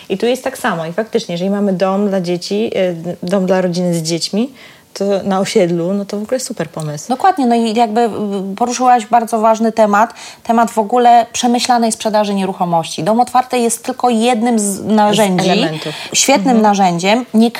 [0.09, 0.85] I tu jest tak samo.
[0.85, 4.49] I faktycznie, jeżeli mamy dom dla dzieci, y, dom dla rodziny z dziećmi,
[4.97, 7.09] to na osiedlu, no to w ogóle super pomysł.
[7.09, 8.09] Dokładnie, no i jakby
[8.55, 13.03] poruszyłaś bardzo ważny temat, temat w ogóle przemyślanej sprzedaży nieruchomości.
[13.03, 15.67] Dom otwarty jest tylko jednym z narzędzi,
[16.13, 16.61] z świetnym mhm.
[16.61, 17.25] narzędziem.
[17.33, 17.51] Nie,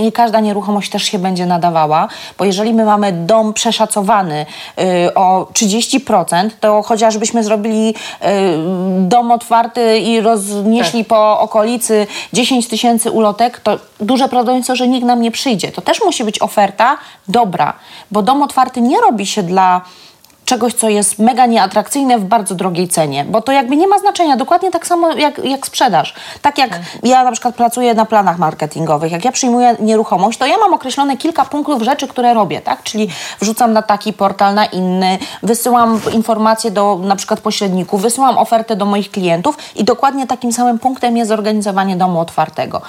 [0.00, 4.46] nie, każda nieruchomość też się będzie nadawała, bo jeżeli my mamy dom przeszacowany
[5.06, 7.94] y, o 30%, to chociażbyśmy zrobili y,
[8.98, 11.08] dom otwarty i roznieśli tak.
[11.08, 15.72] po okolicy 10 tysięcy ulotek, to duże prawdopodobieństwo, że nikt nam nie przyjdzie.
[15.72, 16.83] To też musi być oferta,
[17.28, 17.72] dobra,
[18.10, 19.80] bo dom otwarty nie robi się dla
[20.44, 24.36] czegoś, co jest mega nieatrakcyjne w bardzo drogiej cenie, bo to jakby nie ma znaczenia,
[24.36, 26.14] dokładnie tak samo jak, jak sprzedaż.
[26.42, 26.80] Tak jak tak.
[27.02, 31.16] ja na przykład pracuję na planach marketingowych, jak ja przyjmuję nieruchomość, to ja mam określone
[31.16, 32.82] kilka punktów rzeczy, które robię, tak?
[32.82, 33.08] Czyli
[33.40, 38.84] wrzucam na taki portal, na inny, wysyłam informacje do na przykład pośredników, wysyłam ofertę do
[38.84, 42.82] moich klientów i dokładnie takim samym punktem jest zorganizowanie domu otwartego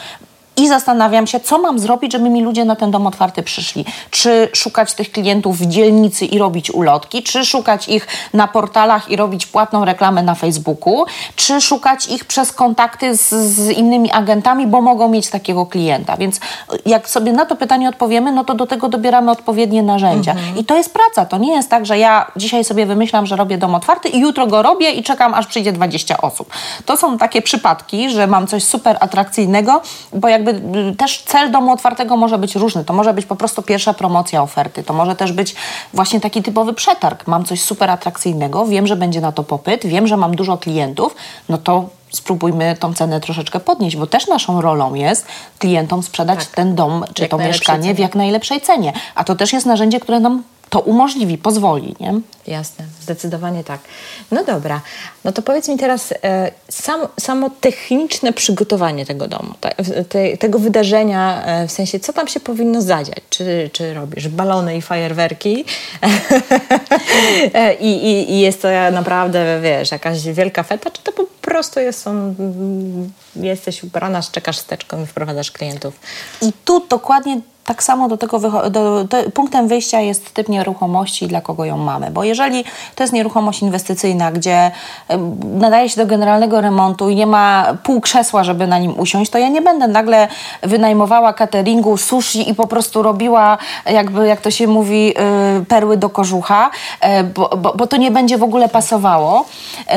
[0.57, 3.85] i zastanawiam się, co mam zrobić, żeby mi ludzie na ten dom otwarty przyszli.
[4.11, 9.15] Czy szukać tych klientów w dzielnicy i robić ulotki, czy szukać ich na portalach i
[9.15, 14.81] robić płatną reklamę na Facebooku, czy szukać ich przez kontakty z, z innymi agentami, bo
[14.81, 16.17] mogą mieć takiego klienta.
[16.17, 16.39] Więc
[16.85, 20.31] jak sobie na to pytanie odpowiemy, no to do tego dobieramy odpowiednie narzędzia.
[20.31, 20.57] Mhm.
[20.57, 21.25] I to jest praca.
[21.25, 24.47] To nie jest tak, że ja dzisiaj sobie wymyślam, że robię dom otwarty i jutro
[24.47, 26.49] go robię i czekam, aż przyjdzie 20 osób.
[26.85, 29.81] To są takie przypadki, że mam coś super atrakcyjnego,
[30.13, 32.86] bo jak jakby y, też cel domu otwartego może być różny.
[32.86, 34.84] To może być po prostu pierwsza promocja oferty.
[34.84, 35.55] To może też być
[35.93, 37.27] właśnie taki typowy przetarg.
[37.27, 41.15] Mam coś super atrakcyjnego, wiem, że będzie na to popyt, wiem, że mam dużo klientów,
[41.49, 45.25] no to spróbujmy tą cenę troszeczkę podnieść, bo też naszą rolą jest
[45.60, 46.47] klientom sprzedać tak.
[46.47, 47.95] ten dom czy jak to mieszkanie cenie.
[47.95, 48.93] w jak najlepszej cenie.
[49.15, 52.13] A to też jest narzędzie, które nam to umożliwi, pozwoli, nie?
[52.47, 53.79] Jasne, zdecydowanie tak.
[54.31, 54.81] No dobra,
[55.23, 59.53] no to powiedz mi teraz e, sam, samo techniczne przygotowanie tego domu,
[60.09, 63.21] te, tego wydarzenia, e, w sensie co tam się powinno zadziać?
[63.29, 65.65] Czy, czy robisz balony i fajerwerki
[67.53, 71.79] e, I, i, i, jest to naprawdę, wiesz, jakaś wielka feta, czy to po prostu
[71.79, 72.35] jest są,
[73.35, 75.99] jesteś ubrana, czekasz steczką i wprowadzasz klientów?
[76.41, 78.39] I tu dokładnie tak samo do tego
[78.69, 82.11] do, do, punktem wyjścia jest typ nieruchomości dla kogo ją mamy.
[82.11, 82.65] Bo jeżeli
[82.95, 84.71] to jest nieruchomość inwestycyjna, gdzie
[85.43, 89.38] nadaje się do generalnego remontu i nie ma pół krzesła, żeby na nim usiąść, to
[89.38, 90.27] ja nie będę nagle
[90.62, 95.13] wynajmowała cateringu, sushi i po prostu robiła, jakby, jak to się mówi,
[95.62, 96.71] y, perły do kożucha,
[97.19, 99.45] y, bo, bo, bo to nie będzie w ogóle pasowało.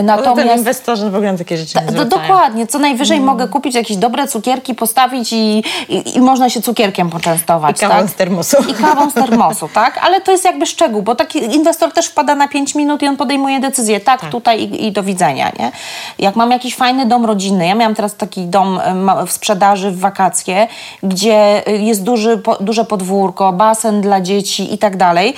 [0.03, 0.49] Natomiast...
[0.49, 2.67] Ten inwestorzy w ogóle takie rzeczy nie Dokładnie.
[2.67, 3.27] Co najwyżej mm.
[3.27, 7.77] mogę kupić jakieś dobre cukierki, postawić i, i, i można się cukierkiem poczęstować.
[7.77, 8.11] I kawą tak?
[8.11, 8.57] z termosu.
[8.71, 9.99] I kawą z termosu, tak?
[10.03, 13.17] Ale to jest jakby szczegół, bo taki inwestor też wpada na 5 minut i on
[13.17, 14.31] podejmuje decyzję, tak, tak.
[14.31, 15.73] tutaj i, i, do widzenia, nie?
[16.19, 18.81] Jak mam jakiś fajny dom rodzinny, ja miałam teraz taki dom
[19.27, 20.69] w sprzedaży w wakacje,
[21.03, 25.35] gdzie y, jest duży, po, duże podwórko, basen dla dzieci i tak dalej, y,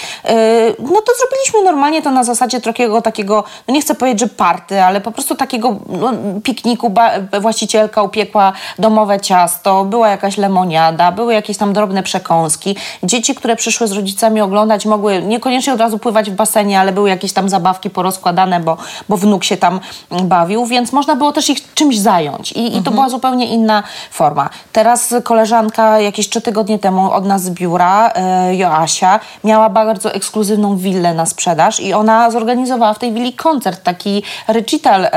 [0.78, 4.82] no to zrobiliśmy normalnie to na zasadzie takiego, takiego no nie chcę powiedzieć, że party,
[4.82, 7.10] ale po prostu takiego no, pikniku, ba,
[7.40, 12.76] właścicielka upiekła domowe ciasto, była jakaś lemoniada, były jakieś tam drobne przekąski.
[13.02, 17.08] Dzieci, które przyszły z rodzicami oglądać, mogły niekoniecznie od razu pływać w basenie, ale były
[17.08, 18.76] jakieś tam zabawki porozkładane, bo,
[19.08, 19.80] bo wnuk się tam
[20.22, 22.52] bawił, więc można było też ich czymś zająć.
[22.52, 22.94] I, i to mhm.
[22.94, 24.50] była zupełnie inna forma.
[24.72, 30.76] Teraz koleżanka jakieś trzy tygodnie temu od nas z biura, e, Joasia, miała bardzo ekskluzywną
[30.76, 35.08] willę na sprzedaż i ona zorganizowała w tej willi koncert, taki recital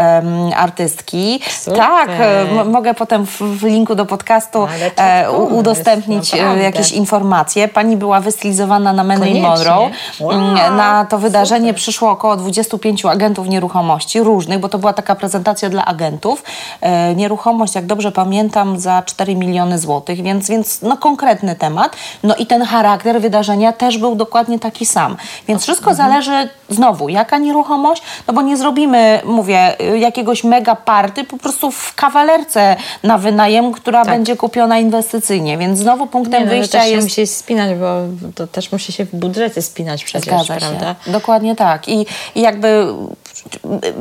[0.55, 1.39] artystki.
[1.59, 1.79] Super.
[1.79, 7.67] Tak, e, mogę potem w, w, linku do podcastu e, udostępnić e, jakieś informacje.
[7.67, 9.89] Pani była wystylizowana na Marilyn Monroe.
[10.19, 11.81] Wow, mm, na to wydarzenie super.
[11.81, 16.43] przyszło około 25 agentów nieruchomości, różnych, bo to była taka prezentacja dla agentów.
[16.81, 21.95] E, nieruchomość, jak dobrze pamiętam, za 4 miliony złotych, więc, więc no, konkretny temat.
[22.23, 25.17] No i ten charakter wydarzenia też był dokładnie taki sam.
[25.47, 26.09] Więc wszystko mhm.
[26.09, 31.95] zależy znowu, jaka nieruchomość, no bo nie zrobimy, mówię, jakiegoś mega party po prostu w
[31.95, 34.13] kawalerce na wynajem, która tak.
[34.13, 37.07] będzie kupiona inwestycyjnie, więc znowu punktem nie, no, wyjścia też jest...
[37.07, 38.01] musi spinać, bo
[38.35, 40.95] to też musi się w budżecie spinać przecież, Zgadza prawda?
[41.05, 41.11] Się.
[41.11, 41.87] Dokładnie tak.
[41.87, 42.02] I,
[42.35, 42.87] I jakby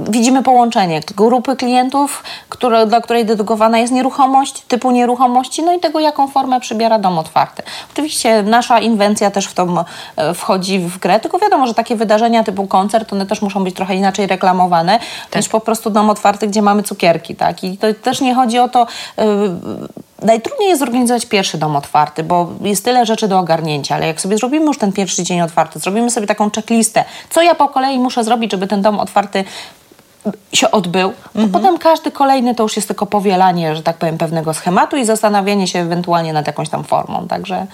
[0.09, 6.01] widzimy połączenie grupy klientów, które, dla której dedykowana jest nieruchomość, typu nieruchomości, no i tego,
[6.01, 7.63] jaką formę przybiera dom otwarty.
[7.93, 9.85] Oczywiście nasza inwencja też w to
[10.17, 13.77] e, wchodzi w grę, tylko wiadomo, że takie wydarzenia typu koncert, one też muszą być
[13.77, 14.99] trochę inaczej reklamowane
[15.31, 15.43] tak.
[15.43, 17.65] niż po prostu dom otwarty, gdzie mamy cukierki, tak?
[17.65, 18.87] I to też nie chodzi o to...
[19.19, 19.25] Yy,
[20.25, 24.37] najtrudniej jest zorganizować pierwszy dom otwarty, bo jest tyle rzeczy do ogarnięcia, ale jak sobie
[24.37, 28.25] zrobimy już ten pierwszy dzień otwarty, zrobimy sobie taką checklistę, co ja po kolei muszę
[28.25, 29.45] zrobić, żeby ten dom otwarty
[30.53, 31.53] się odbył, to mhm.
[31.53, 35.67] potem każdy kolejny to już jest tylko powielanie, że tak powiem, pewnego schematu i zastanawianie
[35.67, 37.29] się ewentualnie nad jakąś tam formą.
[37.29, 37.67] Także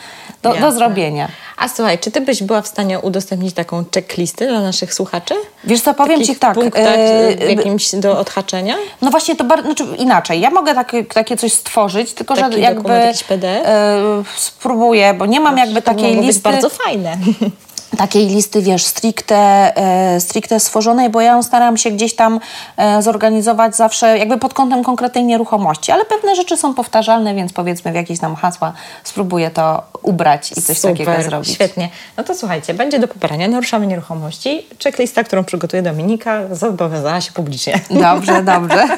[0.42, 1.28] do, do zrobienia.
[1.56, 5.34] A słuchaj, czy ty byś była w stanie udostępnić taką checklistę dla naszych słuchaczy?
[5.64, 6.54] Wiesz co, powiem Takich ci tak.
[6.54, 8.74] Punktach e, jakimś do odhaczenia?
[9.02, 10.40] No właśnie, to znaczy inaczej.
[10.40, 13.66] Ja mogę takie, takie coś stworzyć, tylko Taki że jakby jakiś PDF?
[13.66, 13.98] E,
[14.36, 16.26] spróbuję, bo nie mam no, jakby takiej listy.
[16.26, 17.16] Być bardzo fajne.
[17.96, 19.36] takiej listy, wiesz, stricte,
[19.76, 22.40] e, stricte stworzonej, bo ja ją staram się gdzieś tam
[22.76, 27.92] e, zorganizować zawsze jakby pod kątem konkretnej nieruchomości, ale pewne rzeczy są powtarzalne, więc powiedzmy
[27.92, 28.72] w jakieś tam hasła
[29.04, 31.50] spróbuję to ubrać i coś Super, takiego zrobić.
[31.54, 31.88] Świetnie.
[32.16, 37.80] No to słuchajcie, będzie do pobrania, naruszamy nieruchomości, checklista, którą przygotuje Dominika, zobowiązała się publicznie.
[37.90, 38.88] Dobrze, dobrze.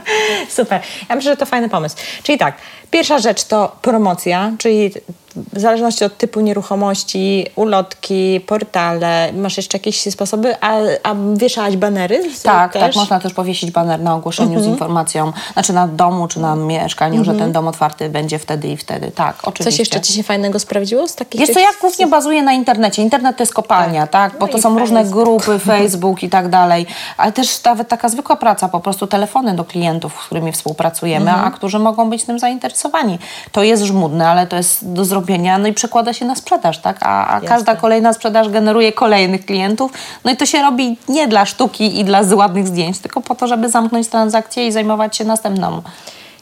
[0.56, 0.80] Super.
[1.08, 1.96] Ja myślę, że to fajny pomysł.
[2.22, 2.54] Czyli tak,
[2.90, 4.90] pierwsza rzecz to promocja, czyli
[5.52, 12.22] w zależności od typu nieruchomości, ulotki, portale, masz jeszcze jakieś sposoby, a, a wieszałaś banery?
[12.42, 12.82] Tak, też?
[12.82, 14.64] tak, można też powiesić baner na ogłoszeniu mhm.
[14.64, 17.36] z informacją, znaczy na domu czy na mieszkaniu, mhm.
[17.36, 19.10] że ten dom otwarty będzie wtedy i wtedy.
[19.10, 19.64] Tak, oczywiście.
[19.64, 21.40] Coś jeszcze Ci się fajnego sprawdziło z takich?
[21.40, 23.02] Jest to jak głównie bazuje na internecie.
[23.02, 24.32] Internet to jest kopalnia, tak?
[24.32, 24.40] tak?
[24.40, 24.80] Bo no to są Facebook.
[24.80, 29.54] różne grupy, Facebook i tak dalej, ale też nawet taka zwykła praca, po prostu telefony
[29.54, 31.48] do klientów, z którymi współpracujemy, mhm.
[31.48, 33.18] a którzy mogą być tym zainteresowani.
[33.52, 36.78] To jest żmudne, ale to jest do zrobienia zrobienia, no i przekłada się na sprzedaż,
[36.78, 36.96] tak?
[37.00, 39.92] A, a każda kolejna sprzedaż generuje kolejnych klientów.
[40.24, 43.46] No i to się robi nie dla sztuki i dla ładnych zdjęć, tylko po to,
[43.46, 45.82] żeby zamknąć transakcję i zajmować się następną.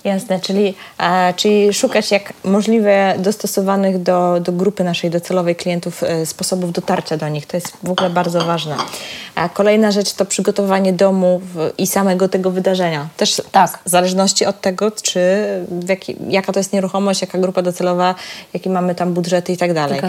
[0.07, 6.27] Jasne, czyli, e, czyli szukać jak możliwie dostosowanych do, do grupy naszej docelowej klientów e,
[6.27, 7.47] sposobów dotarcia do nich.
[7.47, 8.77] To jest w ogóle bardzo ważne.
[9.35, 11.41] A kolejna rzecz to przygotowanie domu
[11.79, 13.09] i samego tego wydarzenia.
[13.17, 15.21] Też tak, w zależności od tego, czy
[15.89, 18.15] jaki, jaka to jest nieruchomość, jaka grupa docelowa,
[18.55, 20.01] jakie mamy tam budżety i tak dalej.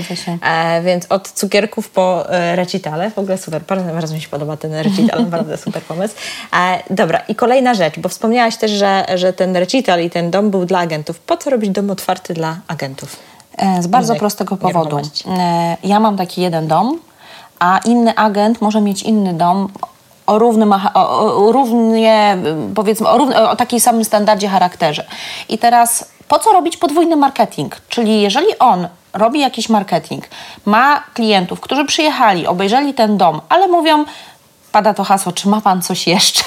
[0.41, 4.57] E, więc od cukierków po e, recitale, w ogóle super, bardzo, bardzo mi się podoba
[4.57, 6.15] ten recital, naprawdę super pomysł.
[6.89, 10.65] Dobra, i kolejna rzecz, bo wspomniałaś też, że, że ten recital i ten dom był
[10.65, 11.19] dla agentów.
[11.19, 13.15] Po co robić dom otwarty dla agentów?
[13.57, 14.97] E, z bardzo prostego powodu.
[15.27, 16.99] E, ja mam taki jeden dom,
[17.59, 19.69] a inny agent może mieć inny dom
[20.27, 22.37] o równym, o, równie,
[22.75, 25.05] powiedzmy, o, równy, o takiej samym standardzie charakterze.
[25.49, 27.75] I teraz po co robić podwójny marketing?
[27.89, 30.23] Czyli jeżeli on robi jakiś marketing,
[30.65, 34.05] ma klientów, którzy przyjechali, obejrzeli ten dom, ale mówią,
[34.71, 36.43] pada to hasło, czy ma pan coś jeszcze?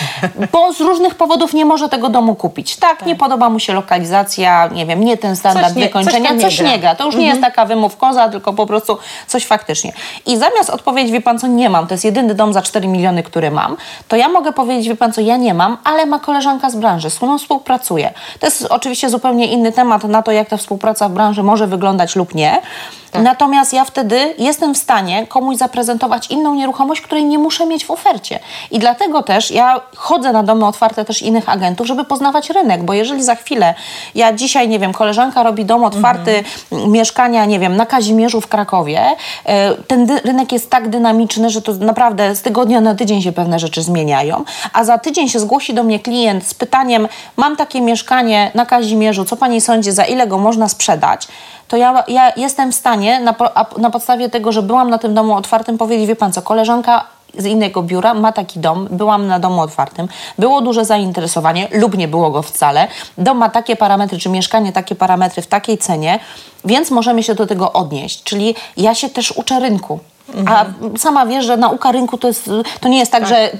[0.52, 2.76] Bo z różnych powodów nie może tego domu kupić.
[2.76, 6.40] Tak, tak, nie podoba mu się lokalizacja, nie wiem, nie ten standard coś wykończenia, coś,
[6.56, 6.94] coś nie gra.
[6.94, 7.22] To już mhm.
[7.22, 9.92] nie jest taka wymówkoza, tylko po prostu coś faktycznie.
[10.26, 13.22] I zamiast odpowiedzieć, wie pan co, nie mam, to jest jedyny dom za 4 miliony,
[13.22, 13.76] który mam,
[14.08, 17.10] to ja mogę powiedzieć, wie pan co, ja nie mam, ale ma koleżanka z branży,
[17.10, 18.12] z którą współpracuję.
[18.40, 22.16] To jest oczywiście zupełnie inny temat na to, jak ta współpraca w branży może wyglądać
[22.16, 22.62] lub nie.
[23.10, 23.22] Tak.
[23.22, 27.90] Natomiast ja wtedy jestem w stanie komuś zaprezentować inną nieruchomość, której nie muszę mieć w
[27.90, 28.38] ofercie.
[28.70, 32.92] I dlatego też ja chodzę na domy otwarte też innych agentów, żeby poznawać rynek, bo
[32.92, 33.74] jeżeli za chwilę
[34.14, 36.92] ja dzisiaj, nie wiem, koleżanka robi dom otwarty, mhm.
[36.92, 41.72] mieszkania, nie wiem, na Kazimierzu w Krakowie, e, ten rynek jest tak dynamiczny, że to
[41.72, 45.82] naprawdę z tygodnia na tydzień się pewne rzeczy zmieniają, a za tydzień się zgłosi do
[45.82, 50.38] mnie klient z pytaniem, mam takie mieszkanie na Kazimierzu, co Pani sądzi, za ile go
[50.38, 51.28] można sprzedać?
[51.68, 53.34] to ja, ja jestem w stanie na,
[53.78, 57.04] na podstawie tego, że byłam na tym domu otwartym, powiedzieć, wie pan co, koleżanka
[57.38, 62.08] z innego biura ma taki dom, byłam na domu otwartym, było duże zainteresowanie lub nie
[62.08, 62.88] było go wcale.
[63.18, 66.18] Dom ma takie parametry, czy mieszkanie takie parametry w takiej cenie,
[66.64, 68.22] więc możemy się do tego odnieść.
[68.22, 70.00] Czyli ja się też uczę rynku.
[70.46, 70.64] A
[70.98, 73.28] sama wiesz, że nauka rynku to, jest, to nie jest tak, tak.
[73.28, 73.50] że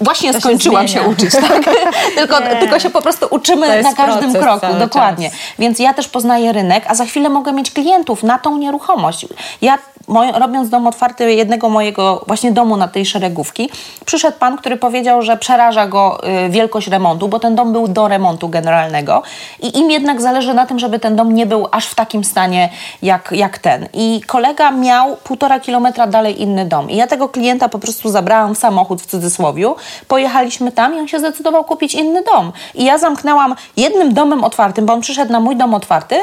[0.00, 1.70] właśnie to skończyłam się, się, uczyć, tak?
[2.18, 5.30] tylko, tylko się po prostu uczymy na każdym kroku, dokładnie.
[5.30, 5.38] Czas.
[5.58, 9.26] Więc ja też poznaję rynek, a za chwilę mogę mieć klientów na tą nieruchomość.
[9.62, 9.78] Ja
[10.08, 13.70] moj, robiąc dom otwarty jednego mojego właśnie domu na tej szeregówki,
[14.04, 18.08] przyszedł pan, który powiedział, że przeraża go y, wielkość remontu, bo ten dom był do
[18.08, 19.22] remontu generalnego
[19.62, 22.68] i im jednak zależy na tym, żeby ten dom nie był aż w takim stanie
[23.02, 23.88] jak, jak ten.
[23.92, 26.90] I kolega miał półtora kilometra dalej inny dom.
[26.90, 29.76] I ja tego klienta po prostu zabrałam w samochód w cudzysłowiu,
[30.08, 32.52] pojechaliśmy tam i on się zdecydował kupić inny dom.
[32.74, 36.16] I ja zamknęłam jednym domem otwartym, bo on przyszedł na mój dom otwarty,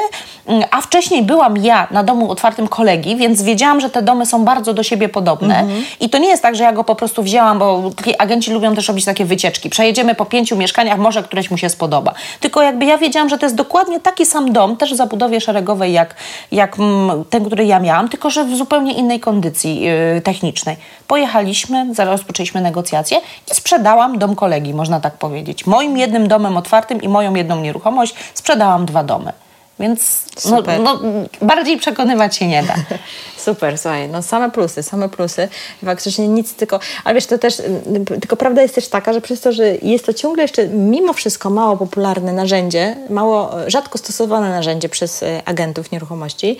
[0.46, 4.44] mm, a wcześniej byłam ja na domu otwartym kolegi, więc wiedziałam, że te domy są
[4.44, 5.58] bardzo do siebie podobne.
[5.58, 5.84] Mhm.
[6.00, 8.88] I to nie jest tak, że ja go po prostu wzięłam, bo agenci lubią też
[8.88, 9.70] robić takie wycieczki.
[9.70, 12.14] Przejedziemy po pięciu mieszkaniach, może któreś mu się spodoba.
[12.40, 15.92] Tylko jakby ja wiedziałam, że to jest dokładnie taki sam dom, też w zabudowie szeregowej,
[15.92, 16.14] jak,
[16.52, 20.76] jak mm, ten, który ja miałam, tylko że w zupełnie innej kondycji yy, technicznej.
[21.06, 25.66] Pojechaliśmy, rozpoczęliśmy negocjacje i sprzedałam dom kolegi, można tak powiedzieć.
[25.66, 29.32] Moim jednym domem otwartym i moją jedną nieruchomość sprzedałam dwa domy.
[29.80, 31.00] Więc no, no,
[31.42, 32.74] bardziej przekonywać się nie da.
[33.46, 35.48] Super, słuchaj, no same plusy, same plusy.
[35.84, 37.62] Faktycznie nic tylko, ale wiesz, to też,
[38.20, 41.50] tylko prawda jest też taka, że przez to, że jest to ciągle jeszcze mimo wszystko
[41.50, 46.58] mało popularne narzędzie, mało, rzadko stosowane narzędzie przez e, agentów nieruchomości,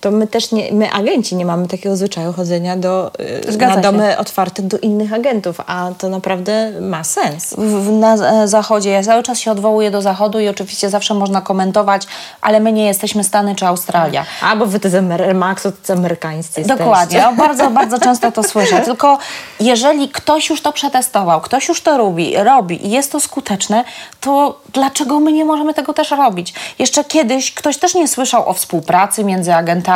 [0.00, 3.10] to my też nie, my agenci nie mamy takiego zwyczaju chodzenia do,
[3.48, 4.18] y, Zgadza na domy się.
[4.18, 7.54] otwarte do innych agentów, a to naprawdę ma sens.
[7.58, 12.02] W, na zachodzie, ja cały czas się odwołuję do zachodu i oczywiście zawsze można komentować,
[12.40, 14.24] ale my nie jesteśmy Stany czy Australia.
[14.42, 19.18] A, bo wy to z Maxu, to amerykańscy Dokładnie, bardzo, bardzo często to słyszę, tylko
[19.60, 23.84] jeżeli ktoś już to przetestował, ktoś już to robi, robi i jest to skuteczne,
[24.20, 26.54] to dlaczego my nie możemy tego też robić?
[26.78, 29.87] Jeszcze kiedyś ktoś też nie słyszał o współpracy między agentami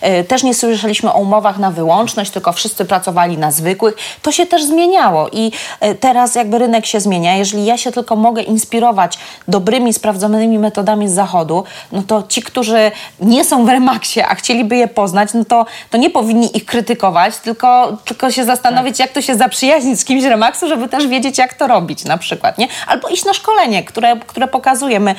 [0.00, 3.94] E, też nie słyszeliśmy o umowach na wyłączność, tylko wszyscy pracowali na zwykłych.
[4.22, 7.36] To się też zmieniało i e, teraz jakby rynek się zmienia.
[7.36, 12.90] Jeżeli ja się tylko mogę inspirować dobrymi, sprawdzonymi metodami z zachodu, no to ci, którzy
[13.20, 17.36] nie są w Remaxie, a chcieliby je poznać, no to, to nie powinni ich krytykować,
[17.36, 21.38] tylko, tylko się zastanowić, jak to się zaprzyjaźnić z kimś z Remaxu, żeby też wiedzieć,
[21.38, 22.68] jak to robić na przykład, nie?
[22.86, 25.00] Albo iść na szkolenie, które, które pokazuje.
[25.00, 25.14] My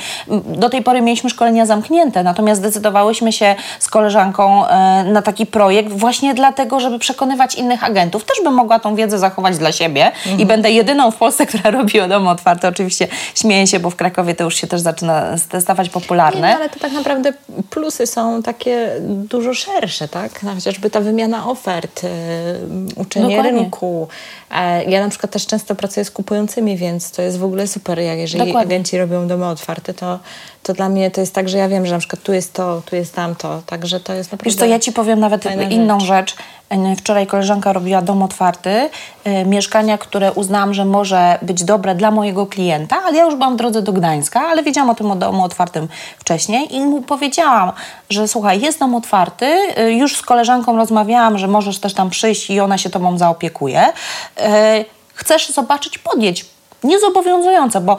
[0.45, 5.45] do tej pory mieliśmy szkolenia zamknięte, natomiast zdecydowałyśmy się z koleżankami koleżanką e, na taki
[5.45, 8.23] projekt właśnie dlatego, żeby przekonywać innych agentów.
[8.23, 10.39] Też bym mogła tą wiedzę zachować dla siebie mhm.
[10.39, 12.67] i będę jedyną w Polsce, która robi o domu otwarte.
[12.67, 16.47] Oczywiście śmieję się, bo w Krakowie to już się też zaczyna stawać popularne.
[16.47, 17.33] Nie, ale to tak naprawdę
[17.69, 20.43] plusy są takie dużo szersze, tak?
[20.43, 22.07] No, chociażby ta wymiana ofert, y,
[22.95, 23.59] uczenie Dokładnie.
[23.59, 24.07] rynku.
[24.51, 27.99] E, ja na przykład też często pracuję z kupującymi, więc to jest w ogóle super,
[27.99, 28.75] jak jeżeli Dokładnie.
[28.75, 30.19] agenci robią domy otwarte, to
[30.65, 32.81] to dla mnie to jest tak, że ja wiem, że na przykład tu jest to,
[32.85, 34.51] tu jest tamto, także to jest naprawdę...
[34.51, 36.07] Wiesz co, ja Ci powiem nawet inną rzecz.
[36.07, 36.97] rzecz.
[36.97, 38.69] Wczoraj koleżanka robiła dom otwarty,
[39.27, 43.53] y, mieszkania, które uznałam, że może być dobre dla mojego klienta, ale ja już byłam
[43.53, 47.71] w drodze do Gdańska, ale wiedziałam o tym domu otwartym wcześniej i mu powiedziałam,
[48.09, 49.45] że słuchaj, jest dom otwarty,
[49.79, 53.85] y, już z koleżanką rozmawiałam, że możesz też tam przyjść i ona się tobą zaopiekuje.
[55.13, 56.45] Chcesz zobaczyć, podjedź.
[56.83, 57.97] Niezobowiązujące, bo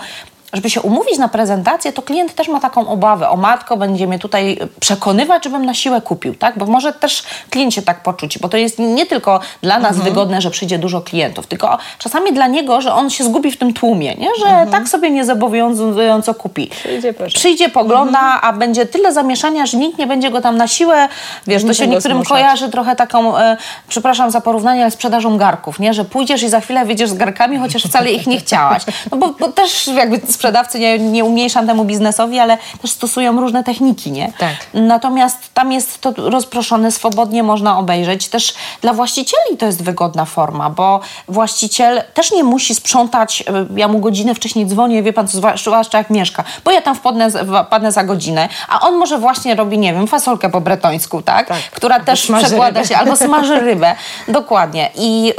[0.53, 3.29] żeby się umówić na prezentację, to klient też ma taką obawę.
[3.29, 6.59] O matko, będzie mnie tutaj przekonywać, żebym na siłę kupił, tak?
[6.59, 10.09] Bo może też klient się tak poczuć, bo to jest nie tylko dla nas mhm.
[10.09, 13.73] wygodne, że przyjdzie dużo klientów, tylko czasami dla niego, że on się zgubi w tym
[13.73, 14.29] tłumie, nie?
[14.39, 14.71] Że mhm.
[14.71, 16.67] tak sobie niezobowiązująco kupi.
[16.67, 17.35] Przyjdzie, proszę.
[17.35, 18.41] Przyjdzie, pogląda, mhm.
[18.43, 21.09] a będzie tyle zamieszania, że nikt nie będzie go tam na siłę,
[21.47, 22.33] wiesz, to się niektórym zmuszać.
[22.33, 23.57] kojarzy trochę taką, e,
[23.89, 25.95] przepraszam za porównanie, ale sprzedażą garków, nie?
[25.95, 28.83] Że pójdziesz i za chwilę wyjdziesz z garkami, chociaż wcale ich nie chciałaś.
[29.11, 33.65] No bo, bo też jakby sprzedawcy, nie, nie umniejszam temu biznesowi, ale też stosują różne
[33.65, 34.33] techniki, nie?
[34.39, 34.55] Tak.
[34.75, 38.29] Natomiast tam jest to rozproszone, swobodnie można obejrzeć.
[38.29, 43.89] Też dla właścicieli to jest wygodna forma, bo właściciel też nie musi sprzątać, e, ja
[43.89, 47.31] mu godzinę wcześniej dzwonię, wie pan, zwłaszcza jak mieszka, bo ja tam wpadnę,
[47.67, 51.49] wpadnę za godzinę, a on może właśnie robi, nie wiem, fasolkę po bretońsku, tak?
[51.49, 51.59] tak.
[51.59, 52.89] Która też przekłada rybę.
[52.89, 53.95] się, albo smaży rybę.
[54.29, 54.91] Dokładnie.
[54.95, 55.33] I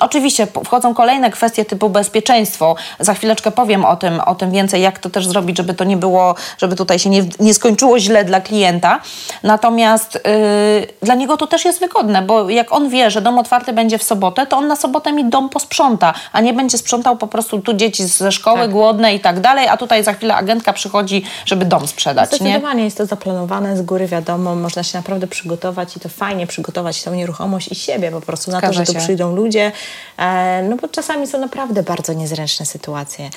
[0.00, 2.76] oczywiście wchodzą kolejne kwestie typu bezpieczeństwo.
[3.00, 5.96] Za chwileczkę powiem o tym, o tym więcej, jak to też zrobić, żeby to nie
[5.96, 9.00] było, żeby tutaj się nie, nie skończyło źle dla klienta.
[9.42, 13.72] Natomiast yy, dla niego to też jest wygodne, bo jak on wie, że dom otwarty
[13.72, 17.26] będzie w sobotę, to on na sobotę mi dom posprząta, a nie będzie sprzątał po
[17.26, 18.70] prostu tu dzieci ze szkoły tak.
[18.70, 22.28] głodne i tak dalej, a tutaj za chwilę agentka przychodzi, żeby dom sprzedać.
[22.28, 22.84] Zdecydowanie nie?
[22.84, 27.14] jest to zaplanowane z góry, wiadomo, można się naprawdę przygotować i to fajnie przygotować tą
[27.14, 29.72] nieruchomość i siebie po prostu na to, że tu przyjdą ludzie,
[30.18, 33.30] e, no bo czasami są naprawdę bardzo niezręczne sytuacje.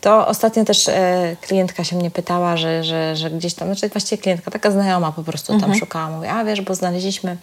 [0.00, 4.22] To ostatnio też e, klientka się mnie pytała, że, że, że gdzieś tam, znaczy właściwie
[4.22, 5.72] klientka, taka znajoma po prostu mhm.
[5.72, 6.10] tam szukała.
[6.10, 7.36] Mówi, a wiesz, bo znaleźliśmy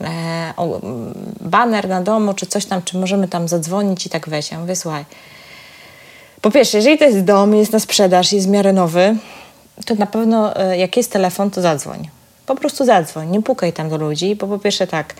[0.00, 0.80] e, o,
[1.40, 4.50] baner na domu, czy coś tam, czy możemy tam zadzwonić i tak weź.
[4.50, 5.04] Ja mówię, słuchaj,
[6.40, 9.16] po pierwsze, jeżeli to jest dom, jest na sprzedaż, jest w miarę nowy,
[9.86, 12.08] to na pewno e, jak jest telefon, to zadzwoń.
[12.46, 15.14] Po prostu zadzwoń, nie pukaj tam do ludzi, bo po pierwsze tak,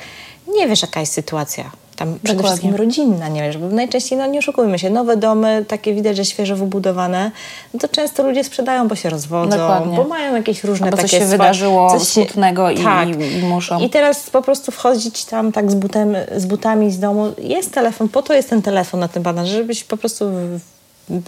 [0.55, 1.70] nie wiesz jaka jest sytuacja
[2.01, 2.49] tam przede Dokładnie.
[2.49, 6.25] wszystkim rodzinna, nie wiesz, bo najczęściej, no nie oszukujmy się, nowe domy, takie widać, że
[6.25, 7.31] świeżo wybudowane,
[7.75, 9.97] no to często ludzie sprzedają, bo się rozwodzą, Dokładnie.
[9.97, 11.09] bo mają jakieś różne Albo takie...
[11.09, 13.09] coś się wydarzyło coś smutnego i, tak.
[13.09, 13.81] i, muszą...
[13.81, 18.09] I teraz po prostu wchodzić tam tak z, butem, z butami z domu, jest telefon,
[18.09, 20.25] po to jest ten telefon na tym banerze, żebyś po prostu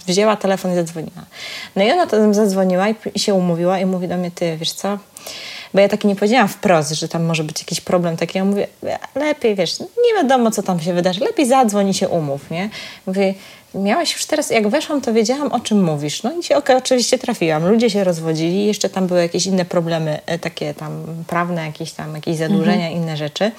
[0.07, 1.23] wzięła telefon i zadzwoniła.
[1.75, 4.97] No i ona tam zadzwoniła i się umówiła i mówi do mnie, ty, wiesz co
[5.73, 8.37] bo ja taki nie powiedziałam wprost, że tam może być jakiś problem taki.
[8.37, 8.67] Ja mówię,
[9.15, 12.69] lepiej, wiesz, nie wiadomo, co tam się wydarzy, lepiej zadzwoń i się umów, nie?
[13.07, 13.33] Mówię,
[13.75, 16.23] miałaś już teraz, jak weszłam, to wiedziałam, o czym mówisz.
[16.23, 17.67] No i się okay, oczywiście trafiłam.
[17.67, 22.15] Ludzie się rozwodzili, jeszcze tam były jakieś inne problemy, e, takie tam prawne, jakieś tam,
[22.15, 22.93] jakieś zadłużenia, mhm.
[22.93, 23.51] inne rzeczy.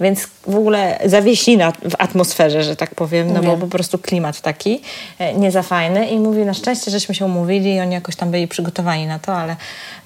[0.00, 4.80] Więc w ogóle zawieślina w atmosferze, że tak powiem, no bo po prostu klimat taki
[5.18, 8.30] e, nie za fajny i mówi, na szczęście, żeśmy się umówili i oni jakoś tam
[8.30, 9.56] byli przygotowani na to, ale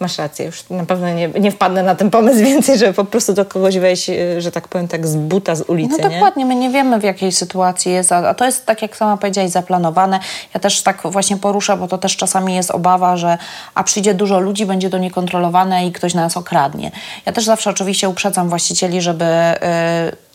[0.01, 3.33] masz rację, już na pewno nie, nie wpadnę na ten pomysł więcej, żeby po prostu
[3.33, 6.49] do kogoś wejść, e, że tak powiem, tak z buta, z ulicy, No dokładnie, nie?
[6.49, 10.21] my nie wiemy w jakiej sytuacji jest, a to jest tak jak sama powiedziałaś, zaplanowane.
[10.55, 13.39] Ja też tak właśnie poruszę, bo to też czasami jest obawa, że
[13.75, 16.91] a przyjdzie dużo ludzi, będzie to niekontrolowane i ktoś nas okradnie.
[17.27, 19.57] Ja też zawsze oczywiście uprzedzam właścicieli, żeby y,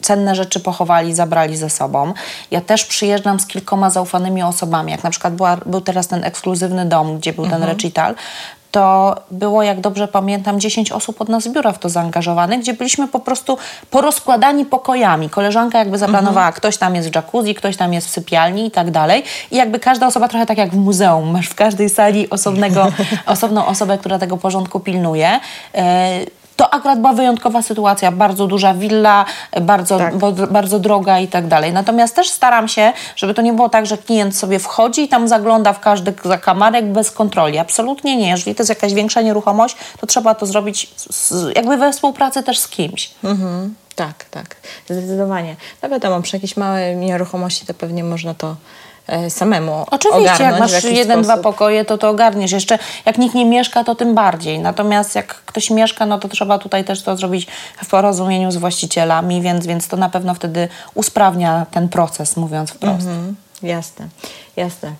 [0.02, 2.14] cenne rzeczy pochowali, zabrali ze sobą.
[2.52, 6.86] Ja też przyjeżdżam z kilkoma zaufanymi osobami, jak na przykład była, był teraz ten ekskluzywny
[6.86, 7.62] dom, gdzie był mhm.
[7.62, 8.16] ten recital,
[8.72, 12.74] to było, jak dobrze pamiętam, 10 osób od nas z biura w to zaangażowanych, gdzie
[12.74, 13.58] byliśmy po prostu
[13.90, 15.30] porozkładani pokojami.
[15.30, 16.54] Koleżanka jakby zaplanowała, mhm.
[16.54, 19.24] ktoś tam jest w jacuzzi, ktoś tam jest w sypialni i tak dalej.
[19.52, 21.32] I jakby każda osoba trochę tak jak w muzeum.
[21.32, 22.88] Masz w każdej sali osobnego,
[23.26, 25.40] osobną osobę, która tego porządku pilnuje.
[26.56, 29.26] To akurat była wyjątkowa sytuacja, bardzo duża willa,
[29.62, 30.18] bardzo, tak.
[30.18, 31.74] bo, bardzo droga i tak dalej.
[31.74, 35.28] Natomiast też staram się, żeby to nie było tak, że klient sobie wchodzi i tam
[35.28, 37.58] zagląda w każdy zakamarek bez kontroli.
[37.58, 38.30] Absolutnie nie.
[38.30, 42.60] Jeżeli to jest jakaś większa nieruchomość, to trzeba to zrobić z, jakby we współpracy też
[42.60, 43.12] z kimś.
[43.24, 43.76] Mhm.
[43.96, 44.56] Tak, tak.
[44.86, 45.56] Zdecydowanie.
[45.84, 48.56] No wiadomo, przy jakiejś małej nieruchomości to pewnie można to
[49.30, 52.52] samemu Oczywiście, jak masz jeden, dwa pokoje, to to ogarniesz.
[52.52, 54.60] Jeszcze jak nikt nie mieszka, to tym bardziej.
[54.60, 57.48] Natomiast jak ktoś mieszka, no to trzeba tutaj też to zrobić
[57.84, 63.08] w porozumieniu z właścicielami, więc, więc to na pewno wtedy usprawnia ten proces, mówiąc wprost.
[63.08, 64.08] Mhm, jasne,
[64.56, 64.92] jasne.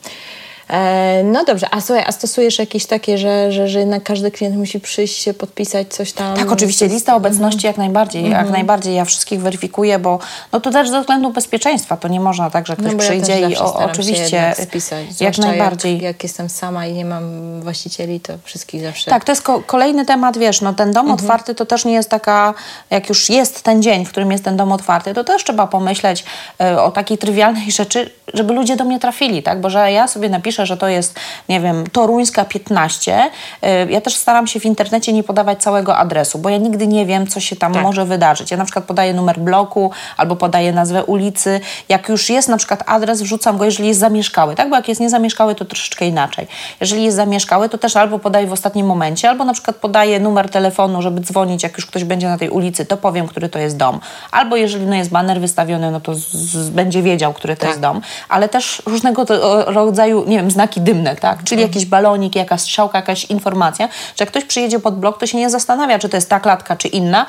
[0.72, 4.56] E, no dobrze, a słuchaj, a stosujesz jakieś takie, że, że, że jednak każdy klient
[4.56, 6.38] musi przyjść się podpisać coś tam?
[6.38, 8.52] Tak, oczywiście, lista obecności jak najbardziej, jak mhm.
[8.52, 8.96] najbardziej.
[8.96, 10.20] Ja wszystkich weryfikuję, bo
[10.52, 13.50] no to też ze względu bezpieczeństwa, to nie można tak, że ktoś no przyjdzie ja
[13.50, 15.94] i o, oczywiście spisać, jak najbardziej.
[15.94, 19.12] Jak, jak, jestem sama i nie mam właścicieli, to wszystkich zawsze.
[19.12, 21.20] Tak, to jest ko kolejny temat, wiesz, no ten dom mhm.
[21.20, 22.54] otwarty to też nie jest taka,
[22.90, 26.26] jak już jest ten dzień, w którym jest ten dom otwarty, to też trzeba pomyśleć
[26.62, 30.30] y, o takiej trywialnej rzeczy, żeby ludzie do mnie trafili, tak, bo że ja sobie
[30.30, 33.32] napiszę piszę, że to jest, nie wiem, Toruńska 15,
[33.64, 37.06] y, ja też staram się w internecie nie podawać całego adresu, bo ja nigdy nie
[37.06, 37.84] wiem, co się tam tak.
[37.84, 38.52] może wydarzyć.
[38.52, 41.60] Ja na przykład podaję numer bloku albo podaję nazwę ulicy.
[41.90, 44.70] Jak już jest na przykład adres, wrzucam go, jeżeli jest zamieszkały, tak?
[44.70, 46.48] Bo jak jest niezamieszkały, to troszeczkę inaczej.
[46.82, 50.50] Jeżeli jest zamieszkały, to też albo podaję w ostatnim momencie, albo na przykład podaję numer
[50.50, 53.78] telefonu, żeby dzwonić, jak już ktoś będzie na tej ulicy, to powiem, który to jest
[53.78, 54.00] dom.
[54.32, 57.70] Albo jeżeli no, jest baner wystawiony, no to z, z, będzie wiedział, który to tak.
[57.70, 58.02] jest dom.
[58.30, 59.26] Ale też różnego
[59.66, 61.44] rodzaju, nie wiem, znaki dymne, tak?
[61.44, 61.70] Czyli mhm.
[61.70, 65.50] jakiś balonik, jakaś strzałka, jakaś informacja, że jak ktoś przyjedzie pod blok, to się nie
[65.50, 67.26] zastanawia, czy to jest ta klatka, czy inna,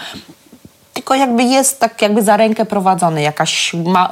[0.95, 4.11] tylko jakby jest tak jakby za rękę prowadzony, jakaś ma,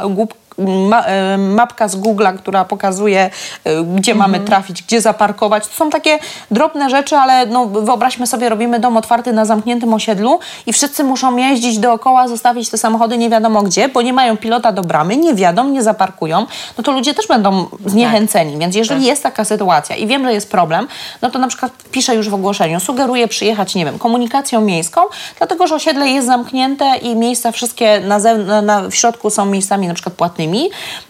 [0.89, 3.31] ma, e, mapka z Google'a, która pokazuje,
[3.65, 4.31] e, gdzie mhm.
[4.31, 5.67] mamy trafić, gdzie zaparkować.
[5.67, 6.19] To są takie
[6.51, 11.37] drobne rzeczy, ale no, wyobraźmy sobie, robimy dom otwarty na zamkniętym osiedlu i wszyscy muszą
[11.37, 15.35] jeździć dookoła, zostawić te samochody nie wiadomo gdzie, bo nie mają pilota do bramy, nie
[15.35, 16.47] wiadomo, nie zaparkują,
[16.79, 18.59] no to ludzie też będą zniechęceni.
[18.59, 19.09] Więc jeżeli tak.
[19.09, 20.89] jest taka sytuacja i wiem, że jest problem,
[21.23, 25.01] no to na przykład piszę już w ogłoszeniu, sugeruję przyjechać, nie wiem, komunikacją miejską,
[25.39, 29.89] dlatego, że osiedle jest zamknięte i miejsca wszystkie na, na, na w środku są miejscami
[29.89, 30.50] na przykład płatnymi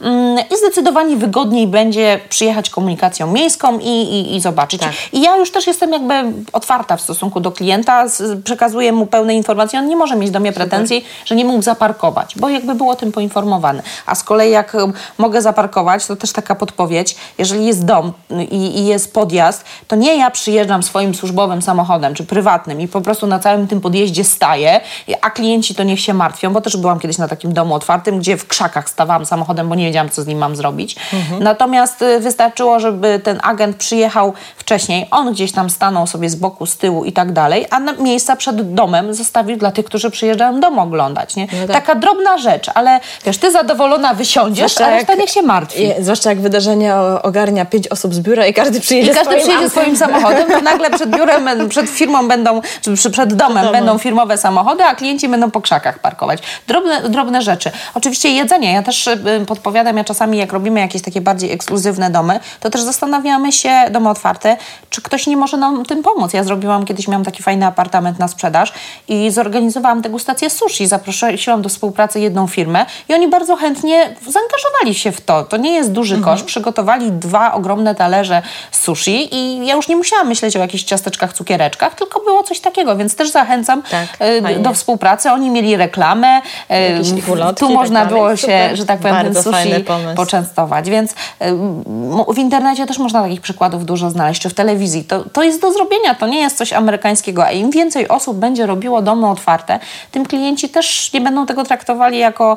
[0.01, 4.81] Mm, i zdecydowanie wygodniej będzie przyjechać komunikacją miejską i, i, i zobaczyć.
[4.81, 4.93] Tak.
[5.13, 6.15] I ja już też jestem jakby
[6.53, 8.07] otwarta w stosunku do klienta,
[8.45, 12.35] przekazuję mu pełne informacje, on nie może mieć do mnie pretensji, że nie mógł zaparkować,
[12.37, 13.83] bo jakby był o tym poinformowany.
[14.07, 14.77] A z kolei jak
[15.19, 18.13] mogę zaparkować, to też taka podpowiedź, jeżeli jest dom
[18.51, 23.01] i, i jest podjazd, to nie ja przyjeżdżam swoim służbowym samochodem czy prywatnym i po
[23.01, 24.81] prostu na całym tym podjeździe staję,
[25.21, 28.37] a klienci to niech się martwią, bo też byłam kiedyś na takim domu otwartym, gdzie
[28.37, 30.97] w krzakach stawałam samochodem, bo nie wiedziałam, co z nim mam zrobić.
[31.13, 31.43] Mhm.
[31.43, 36.67] Natomiast y, wystarczyło, żeby ten agent przyjechał wcześniej, on gdzieś tam stanął sobie z boku,
[36.67, 40.79] z tyłu i tak dalej, a miejsca przed domem zostawił dla tych, którzy przyjeżdżają dom
[40.79, 41.37] oglądać.
[41.37, 41.47] Nie?
[41.61, 41.77] No tak.
[41.77, 45.83] Taka drobna rzecz, ale wiesz, ty zadowolona wysiądziesz, zwłaszcza a reszta niech się martwi.
[45.83, 49.43] Je, zwłaszcza jak wydarzenie ogarnia pięć osób z biura i każdy przyjedzie I każdy swoim
[49.43, 54.39] przyjedzie swoim samochodem, to nagle przed biurem, przed firmą będą, czy przed domem będą firmowe
[54.39, 56.39] samochody, a klienci będą po krzakach parkować.
[56.67, 57.71] Drobne, drobne rzeczy.
[57.95, 58.73] Oczywiście jedzenie.
[58.73, 59.09] Ja też
[59.47, 64.09] podpowiadam, ja czasami jak robimy jakieś takie bardziej ekskluzywne domy, to też zastanawiamy się, domy
[64.09, 64.57] otwarte,
[64.91, 66.33] czy ktoś nie może nam tym pomóc.
[66.33, 68.73] Ja zrobiłam, kiedyś miałam taki fajny apartament na sprzedaż
[69.09, 70.87] i zorganizowałam degustację sushi.
[70.87, 75.45] Zaprosiłam do współpracy jedną firmę i oni bardzo chętnie zaangażowali się w to.
[75.45, 76.35] To nie jest duży mhm.
[76.35, 76.47] koszt.
[76.47, 81.95] Przygotowali dwa ogromne talerze sushi i ja już nie musiałam myśleć o jakichś ciasteczkach, cukiereczkach,
[81.95, 85.31] tylko było coś takiego, więc też zachęcam tak, e, do współpracy.
[85.31, 87.03] Oni mieli reklamę, e,
[87.57, 89.85] tu tak można było się, że tak powiem, bardzo sushi
[90.17, 90.91] poczęstować.
[90.91, 91.15] Więc
[92.35, 95.05] w internecie też można takich przykładów dużo znaleźć, czy w telewizji.
[95.05, 97.45] To, to jest do zrobienia, to nie jest coś amerykańskiego.
[97.45, 99.79] A im więcej osób będzie robiło domy otwarte,
[100.11, 102.57] tym klienci też nie będą tego traktowali jako,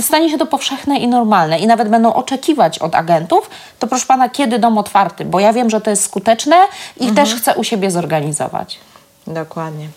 [0.00, 4.28] stanie się to powszechne i normalne i nawet będą oczekiwać od agentów, to proszę Pana,
[4.28, 5.24] kiedy dom otwarty?
[5.24, 6.56] Bo ja wiem, że to jest skuteczne
[6.96, 7.14] i mhm.
[7.14, 8.78] też chcę u siebie zorganizować.
[9.26, 9.88] Dokładnie,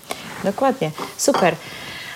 [0.44, 0.92] dokładnie.
[1.18, 1.56] Super.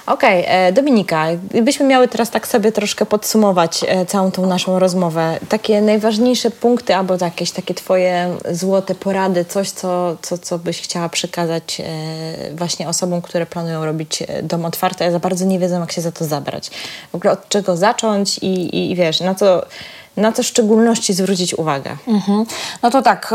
[0.09, 4.79] Okej, okay, e, Dominika, gdybyśmy miały teraz tak sobie troszkę podsumować e, całą tą naszą
[4.79, 10.81] rozmowę, takie najważniejsze punkty albo jakieś takie Twoje złote porady, coś, co, co, co byś
[10.81, 15.79] chciała przekazać e, właśnie osobom, które planują robić dom otwarty, a za bardzo nie wiedzą,
[15.79, 16.69] jak się za to zabrać.
[17.11, 19.65] W ogóle od czego zacząć i, i, i wiesz, na co
[20.19, 21.97] na co w szczególności zwrócić uwagę?
[22.07, 22.45] Mhm.
[22.83, 23.33] No to tak,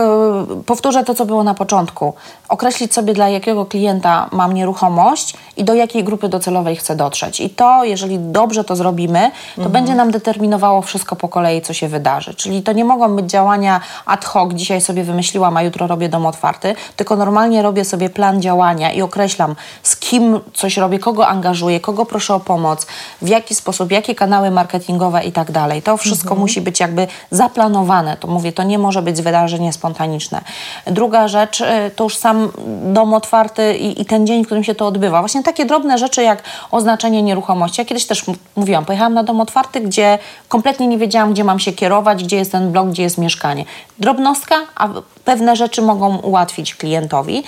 [0.67, 2.15] powtórzę to, co było na początku
[2.49, 7.41] określić sobie, dla jakiego klienta mam nieruchomość i do jakiej grupy docelowej chcę dotrzeć.
[7.41, 9.73] I to, jeżeli dobrze to zrobimy, to mhm.
[9.73, 12.35] będzie nam determinowało wszystko po kolei, co się wydarzy.
[12.35, 16.27] Czyli to nie mogą być działania ad hoc, dzisiaj sobie wymyśliłam, a jutro robię dom
[16.27, 21.81] otwarty, tylko normalnie robię sobie plan działania i określam, z kim coś robię, kogo angażuję,
[21.81, 22.87] kogo proszę o pomoc,
[23.23, 25.83] w jaki sposób, jakie kanały marketingowe i tak dalej.
[25.83, 26.41] To wszystko mhm.
[26.41, 28.17] musi być jakby zaplanowane.
[28.17, 30.41] To mówię, to nie może być wydarzenie spontaniczne.
[30.87, 31.65] Druga rzecz, y,
[31.97, 32.49] to już sam
[32.93, 35.21] dom otwarty i, i, ten dzień, w którym się to odbywa.
[35.21, 37.81] Właśnie takie drobne rzeczy jak oznaczenie nieruchomości.
[37.81, 38.25] Ja kiedyś też
[38.57, 42.53] mówiłam, pojechałam na dom otwarty, gdzie kompletnie nie wiedziałam, gdzie mam się kierować, gdzie jest
[42.53, 43.65] ten blok, gdzie jest mieszkanie.
[43.99, 44.89] Drobnostka, a
[45.25, 47.43] pewne rzeczy mogą ułatwić klientowi.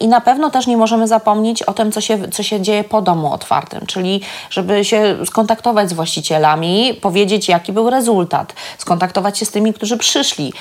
[0.00, 3.02] I na pewno też nie możemy zapomnieć o tym, co się, co się dzieje po
[3.02, 4.20] domu otwartym, czyli
[4.50, 10.52] żeby się skontaktować z właścicielami, powiedzieć, jaki był rezultat, skontaktować się z tymi, którzy przyszli,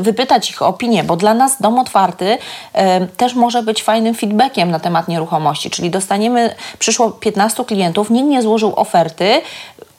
[0.00, 2.38] wypytać ich o opinię, bo dla nas dom otwarty
[3.16, 8.42] też może być fajnym feedbackiem na temat nieruchomości, czyli dostaniemy, przyszło 15 klientów, nikt nie
[8.42, 9.40] złożył oferty,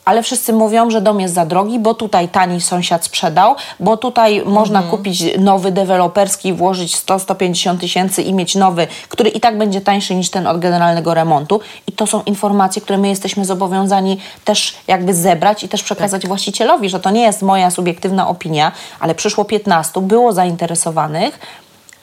[0.09, 4.43] ale wszyscy mówią, że dom jest za drogi, bo tutaj tani sąsiad sprzedał, bo tutaj
[4.45, 4.97] można Mhm.
[4.97, 10.29] kupić nowy deweloperski, włożyć 100-150 tysięcy i mieć nowy, który i tak będzie tańszy niż
[10.29, 11.59] ten od generalnego remontu.
[11.87, 16.89] I to są informacje, które my jesteśmy zobowiązani też jakby zebrać i też przekazać właścicielowi,
[16.89, 21.39] że to nie jest moja subiektywna opinia, ale przyszło 15, było zainteresowanych,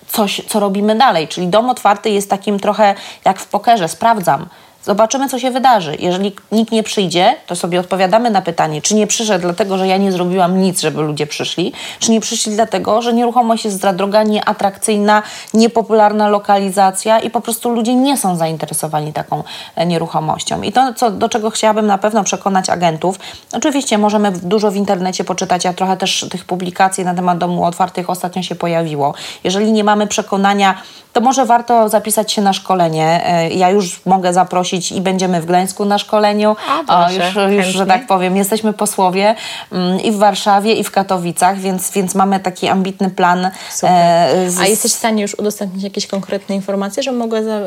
[0.08, 1.28] coś, co robimy dalej.
[1.28, 2.94] Czyli dom otwarty jest takim trochę
[3.24, 4.46] jak w pokerze, sprawdzam.
[4.86, 5.96] Zobaczymy, co się wydarzy.
[5.98, 9.96] Jeżeli nikt nie przyjdzie, to sobie odpowiadamy na pytanie, czy nie przyszedł dlatego, że ja
[9.96, 14.22] nie zrobiłam nic, żeby ludzie przyszli, czy nie przyszli dlatego, że nieruchomość jest za droga,
[14.22, 15.22] nieatrakcyjna,
[15.54, 19.42] niepopularna lokalizacja i po prostu ludzie nie są zainteresowani taką
[19.76, 20.62] e, nieruchomością.
[20.62, 23.18] I to, co, do czego chciałabym na pewno przekonać agentów,
[23.52, 28.10] oczywiście możemy dużo w internecie poczytać, a trochę też tych publikacji na temat domu otwartych
[28.10, 29.14] ostatnio się pojawiło.
[29.44, 30.74] Jeżeli nie mamy przekonania,
[31.12, 33.26] to może warto zapisać się na szkolenie.
[33.26, 36.56] E, Ja już mogę zaprosić i będziemy w Gdańsku na szkoleniu.
[36.68, 39.34] A, O, proszę, już, już, że tak powiem, jesteśmy posłowie
[39.72, 43.50] mm, i w Warszawie, i w Katowicach, więc, więc mamy taki ambitny plan.
[43.82, 47.58] E, z- A jesteś w stanie już udostępnić jakieś konkretne informacje, że mogę za,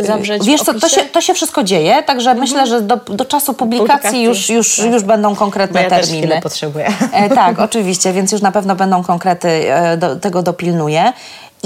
[0.00, 3.24] y, zawrzeć Wiesz co, to się, to się wszystko dzieje, także myślę, że do, do
[3.24, 4.92] czasu publikacji, Publikacji, już, już, tak.
[4.92, 6.26] już będą Bo konkretne ja też terminy.
[6.26, 6.88] chwilę potrzebuję.
[7.12, 11.12] E, tak, oczywiście, więc już na pewno będą konkrety, e, do, tego dopilnuję.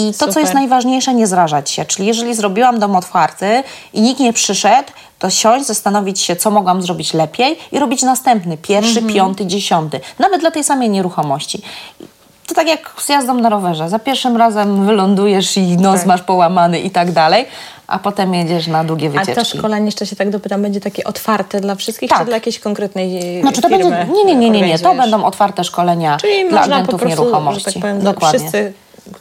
[0.08, 0.40] I to, co Super.
[0.42, 1.84] jest najważniejsze, nie zrażać się.
[1.84, 4.88] Czyli jeżeli zrobiłam dom otwarty i nikt nie przyszedł,
[5.18, 9.14] to siąść, zastanowić się, co mogłam zrobić lepiej i robić następny, pierwszy, Mhm.
[9.14, 10.00] piąty, dziesiąty.
[10.18, 11.62] Nawet dla tej samej nieruchomości.
[12.46, 13.88] To tak jak z jazdą na rowerze.
[13.88, 16.06] Za pierwszym razem wylądujesz i nos Tak.
[16.06, 17.44] masz połamany i tak dalej,
[17.86, 19.34] a potem jedziesz na długie A wycieczki.
[19.34, 22.18] to szkolenie, jeszcze się tak dopytam, będzie takie otwarte dla wszystkich, Tak.
[22.18, 25.24] czy dla jakiejś konkretnej Znaczy to firmy będzie, nie, nie, nie, nie, nie, to będą
[25.24, 27.64] otwarte szkolenia Czyli dla można agentów po prostu, nieruchomości.
[27.64, 28.38] że tak powiem, Dokładnie.
[28.38, 28.72] wszyscy,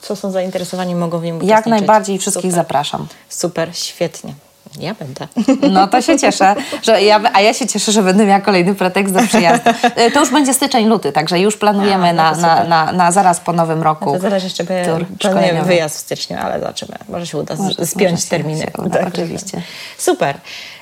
[0.02, 2.56] co są zainteresowani, mogą w nim Jak najbardziej wszystkich Super.
[2.66, 3.08] zapraszam.
[3.30, 4.34] Super, świetnie.
[4.80, 5.28] Ja będę.
[5.76, 9.14] No to się cieszę, że ja, a ja się cieszę, że będę miała kolejny pretekst
[9.14, 9.70] do przyjazdu.
[9.96, 13.12] E, To już będzie styczeń, luty, także już planujemy A, no na, na, na, na
[13.12, 14.14] zaraz po nowym roku.
[14.14, 16.96] To zaraz jeszcze tur planujemy wyjazd w styczniu, ale zobaczymy.
[17.10, 18.62] Może się uda Może- spiąć może się- terminy.
[18.62, 19.08] się uda, Tak.
[19.08, 19.62] oczywiście.
[19.98, 20.36] Super.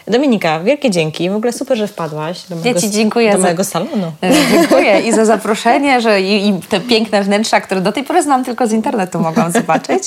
[0.08, 1.30] Dominika, wielkie dzięki.
[1.30, 4.12] W ogóle super, że wpadłaś do mojego, ci dziękuję do za- mojego salonu.
[4.24, 8.24] E, Dziękuję i za zaproszenie, że i, i te piękne wnętrza, które do tej pory
[8.24, 10.04] znam tylko z internetu, mogłam zobaczyć.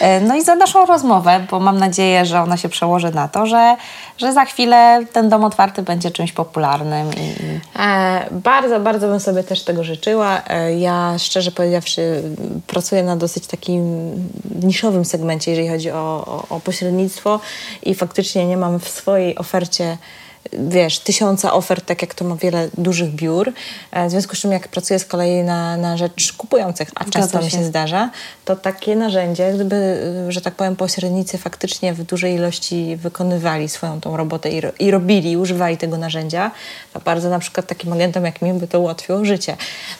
[0.00, 3.46] E, No i za naszą rozmowę, bo mam nadzieję, że ona się przełoży na to,
[3.46, 3.76] że,
[4.18, 7.10] że za chwilę ten dom otwarty będzie czymś popularnym.
[7.12, 7.34] I
[7.80, 10.42] E, bardzo, bardzo bym sobie też tego życzyła.
[10.48, 12.22] E, ja szczerze powiedziawszy
[12.66, 14.10] pracuję na dosyć takim
[14.62, 15.96] niszowym segmencie, jeżeli chodzi o,
[16.50, 17.40] o, o pośrednictwo
[17.82, 19.98] i faktycznie nie mam w swojej ofercie
[20.52, 23.52] wiesz, tysiąca ofert, tak jak to ma wiele dużych biur.
[23.92, 27.42] E, W związku z czym, jak pracuję z kolei na, na rzecz kupujących, a często
[27.42, 27.64] mi się.
[27.64, 28.10] zdarza,
[28.44, 29.76] to takie narzędzie, gdyby,
[30.28, 34.70] y, że tak powiem, pośrednicy faktycznie w dużej ilości wykonywali swoją tą robotę i, ro,
[34.78, 36.50] i robili, używali tego narzędzia,
[36.92, 39.56] to bardzo na przykład takim agentom jak mi by to ułatwiło życie,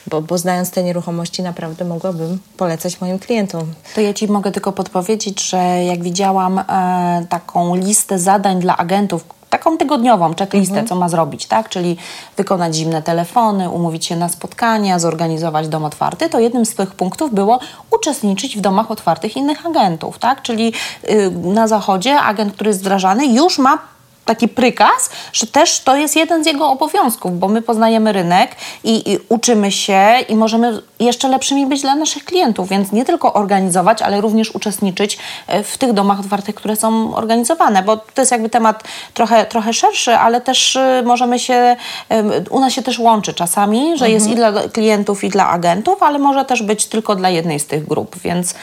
[0.06, 3.74] bo, bo znając te nieruchomości naprawdę mogłabym polecać moim klientom.
[3.94, 9.24] To ja Ci mogę tylko podpowiedzieć, że jak widziałam e, taką listę zadań dla agentów,
[9.58, 11.68] taką tygodniową checklistę, co ma zrobić, tak?
[11.68, 11.96] Czyli
[12.36, 17.34] wykonać zimne telefony, umówić się na spotkania, zorganizować dom otwarty, to jednym z tych punktów
[17.34, 17.58] było
[17.90, 20.42] uczestniczyć w domach otwartych innych agentów, tak?
[20.42, 20.72] Czyli
[21.10, 23.78] y, na zachodzie agent, który jest wdrażany, już ma
[24.24, 29.12] taki prykaz, że też to jest jeden z jego obowiązków, bo my poznajemy rynek i,
[29.12, 34.02] i uczymy się i możemy jeszcze lepszymi być dla naszych klientów, więc nie tylko organizować,
[34.02, 38.48] ale również uczestniczyć e, w tych domach otwartych, które są organizowane, bo to jest jakby
[38.48, 41.76] temat trochę, trochę szerszy, ale też e, możemy się,
[42.08, 46.02] em, u nas się też łączy czasami, że jest i dla klientów, i dla agentów,
[46.02, 48.54] ale może też być tylko dla jednej z tych grup, więc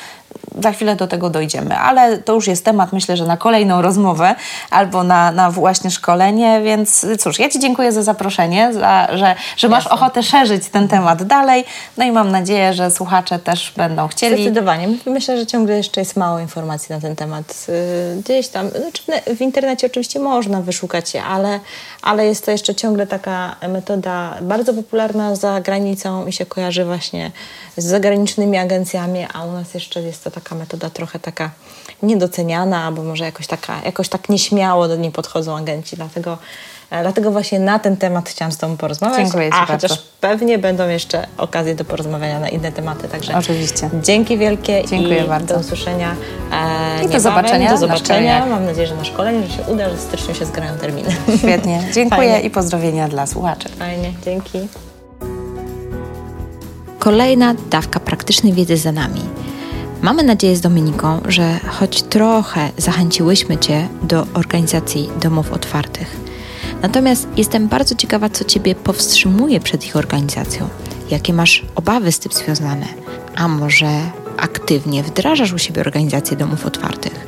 [0.61, 4.35] za chwilę do tego dojdziemy, ale to już jest temat, myślę, że na kolejną rozmowę
[4.69, 9.69] albo na, na właśnie szkolenie, więc cóż, ja Ci dziękuję za zaproszenie, za, że, że
[9.69, 11.65] masz ochotę szerzyć ten temat dalej,
[11.97, 14.35] no i mam nadzieję, że słuchacze też będą chcieli.
[14.35, 14.87] Zdecydowanie.
[15.05, 17.67] Myślę, że ciągle jeszcze jest mało informacji na ten temat.
[18.15, 21.59] Yy, Gdzieś tam, znaczy w- w internecie oczywiście można wyszukać je, ale,
[22.01, 27.31] ale jest to jeszcze ciągle taka metoda bardzo popularna za granicą i się kojarzy właśnie
[27.77, 31.49] z zagranicznymi agencjami, a u nas jeszcze jest to taka metoda trochę taka
[32.03, 36.37] niedoceniana, albo może jakoś, taka, jakoś tak nieśmiało do niej podchodzą agenci, dlatego
[36.91, 39.17] e, Dlatego właśnie na ten temat chciałam z Tobą porozmawiać.
[39.17, 39.87] Dziękuję Ci a bardzo.
[39.87, 43.07] chociaż pewnie będą jeszcze okazje do porozmawiania na inne tematy.
[43.07, 43.89] Także Oczywiście.
[44.03, 45.53] Dzięki wielkie Dziękuję i bardzo.
[45.53, 46.15] do usłyszenia.
[46.51, 48.05] E, I do zobaczenia Do na zobaczenia.
[48.05, 48.49] szkoleniach.
[48.49, 51.09] Mam nadzieję, że na szkoleniu, że się uda, że w styczniu się zgrają terminy.
[51.37, 52.41] Świetnie, dziękuję Fajnie.
[52.47, 53.69] i pozdrowienia dla słuchaczy.
[53.69, 54.59] Fajnie, dzięki.
[56.99, 59.21] Kolejna dawka praktycznej wiedzy za nami.
[60.01, 66.17] Mamy nadzieję z Dominiką, że choć trochę zachęciłyśmy Cię do organizacji domów otwartych.
[66.81, 70.67] Natomiast jestem bardzo ciekawa, co Ciebie powstrzymuje przed ich organizacją.
[71.09, 72.85] Jakie masz obawy z tym związane?
[73.35, 73.89] A może
[74.37, 77.27] aktywnie wdrażasz u siebie organizację domów otwartych?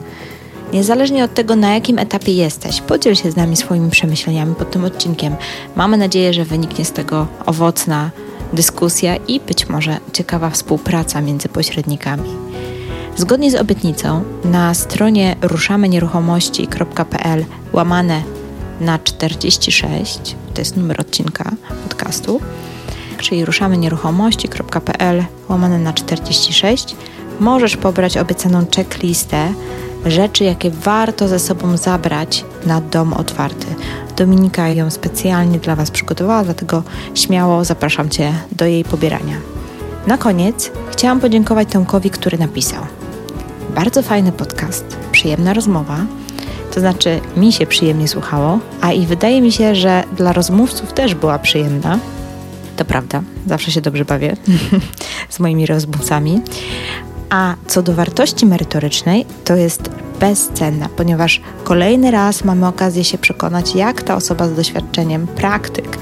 [0.74, 4.86] Niezależnie od tego, na jakim etapie jesteś, podziel się z nami swoimi przemyśleniami pod tym
[4.86, 5.36] odcinkiem.
[5.76, 8.12] Mamy nadzieję, że wyniknie z tego owocna
[8.54, 12.53] dyskusja i być może ciekawa współpraca między pośrednikami.
[13.18, 18.22] Zgodnie z obietnicą na stronie ruszamenieruchomości.pl łamane
[18.82, 21.52] na 46, to jest numer odcinka
[21.84, 22.42] podcastu,
[23.18, 26.96] czyli ruszamenieruchomości.pl łamane na 46,
[27.40, 29.54] możesz pobrać obiecaną checklistę
[30.06, 33.68] rzeczy, jakie warto ze sobą zabrać na dom otwarty.
[34.16, 36.84] Dominika ją specjalnie dla Was przygotowała, dlatego
[37.16, 39.36] śmiało zapraszam Cię do jej pobierania.
[40.08, 42.84] Na koniec chciałam podziękować Tomkowi, który napisał.
[43.76, 45.98] Bardzo fajny podcast, przyjemna rozmowa.
[46.74, 51.16] To znaczy, mi się przyjemnie słuchało, a i wydaje mi się, że dla rozmówców też
[51.16, 52.00] była przyjemna.
[52.76, 54.36] To prawda, zawsze się dobrze bawię
[55.30, 56.42] z moimi rozmówcami.
[57.30, 63.76] A co do wartości merytorycznej, to jest bezcenna, ponieważ kolejny raz mamy okazję się przekonać,
[63.76, 65.98] jak ta osoba z doświadczeniem, praktyk,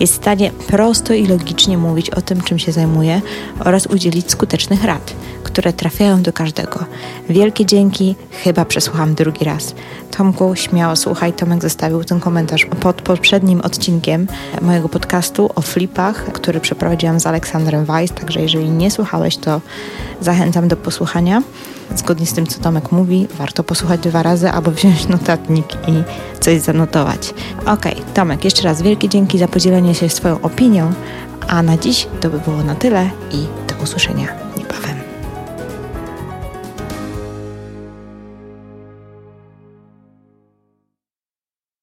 [0.00, 3.20] jest w stanie prosto i logicznie mówić o tym, czym się zajmuje
[3.60, 5.12] oraz udzielić skutecznych rad,
[5.56, 6.84] które trafiają do każdego.
[7.28, 9.74] Wielkie dzięki, chyba przesłucham drugi raz.
[10.16, 14.26] Tomku, śmiało słuchaj, Tomek zostawił ten komentarz pod poprzednim odcinkiem
[14.62, 19.60] mojego podcastu o flipach, który przeprowadziłam z Aleksandrem Weiss, także jeżeli nie słuchałeś, to
[20.20, 21.42] zachęcam do posłuchania.
[21.96, 26.02] Zgodnie z tym, co Tomek mówi, warto posłuchać dwa razy albo wziąć notatnik i
[26.40, 27.34] coś zanotować.
[27.66, 27.84] Ok,
[28.14, 30.92] Tomek, jeszcze raz wielkie dzięki za podzielenie się swoją opinią,
[31.48, 34.45] a na dziś to by było na tyle i do usłyszenia.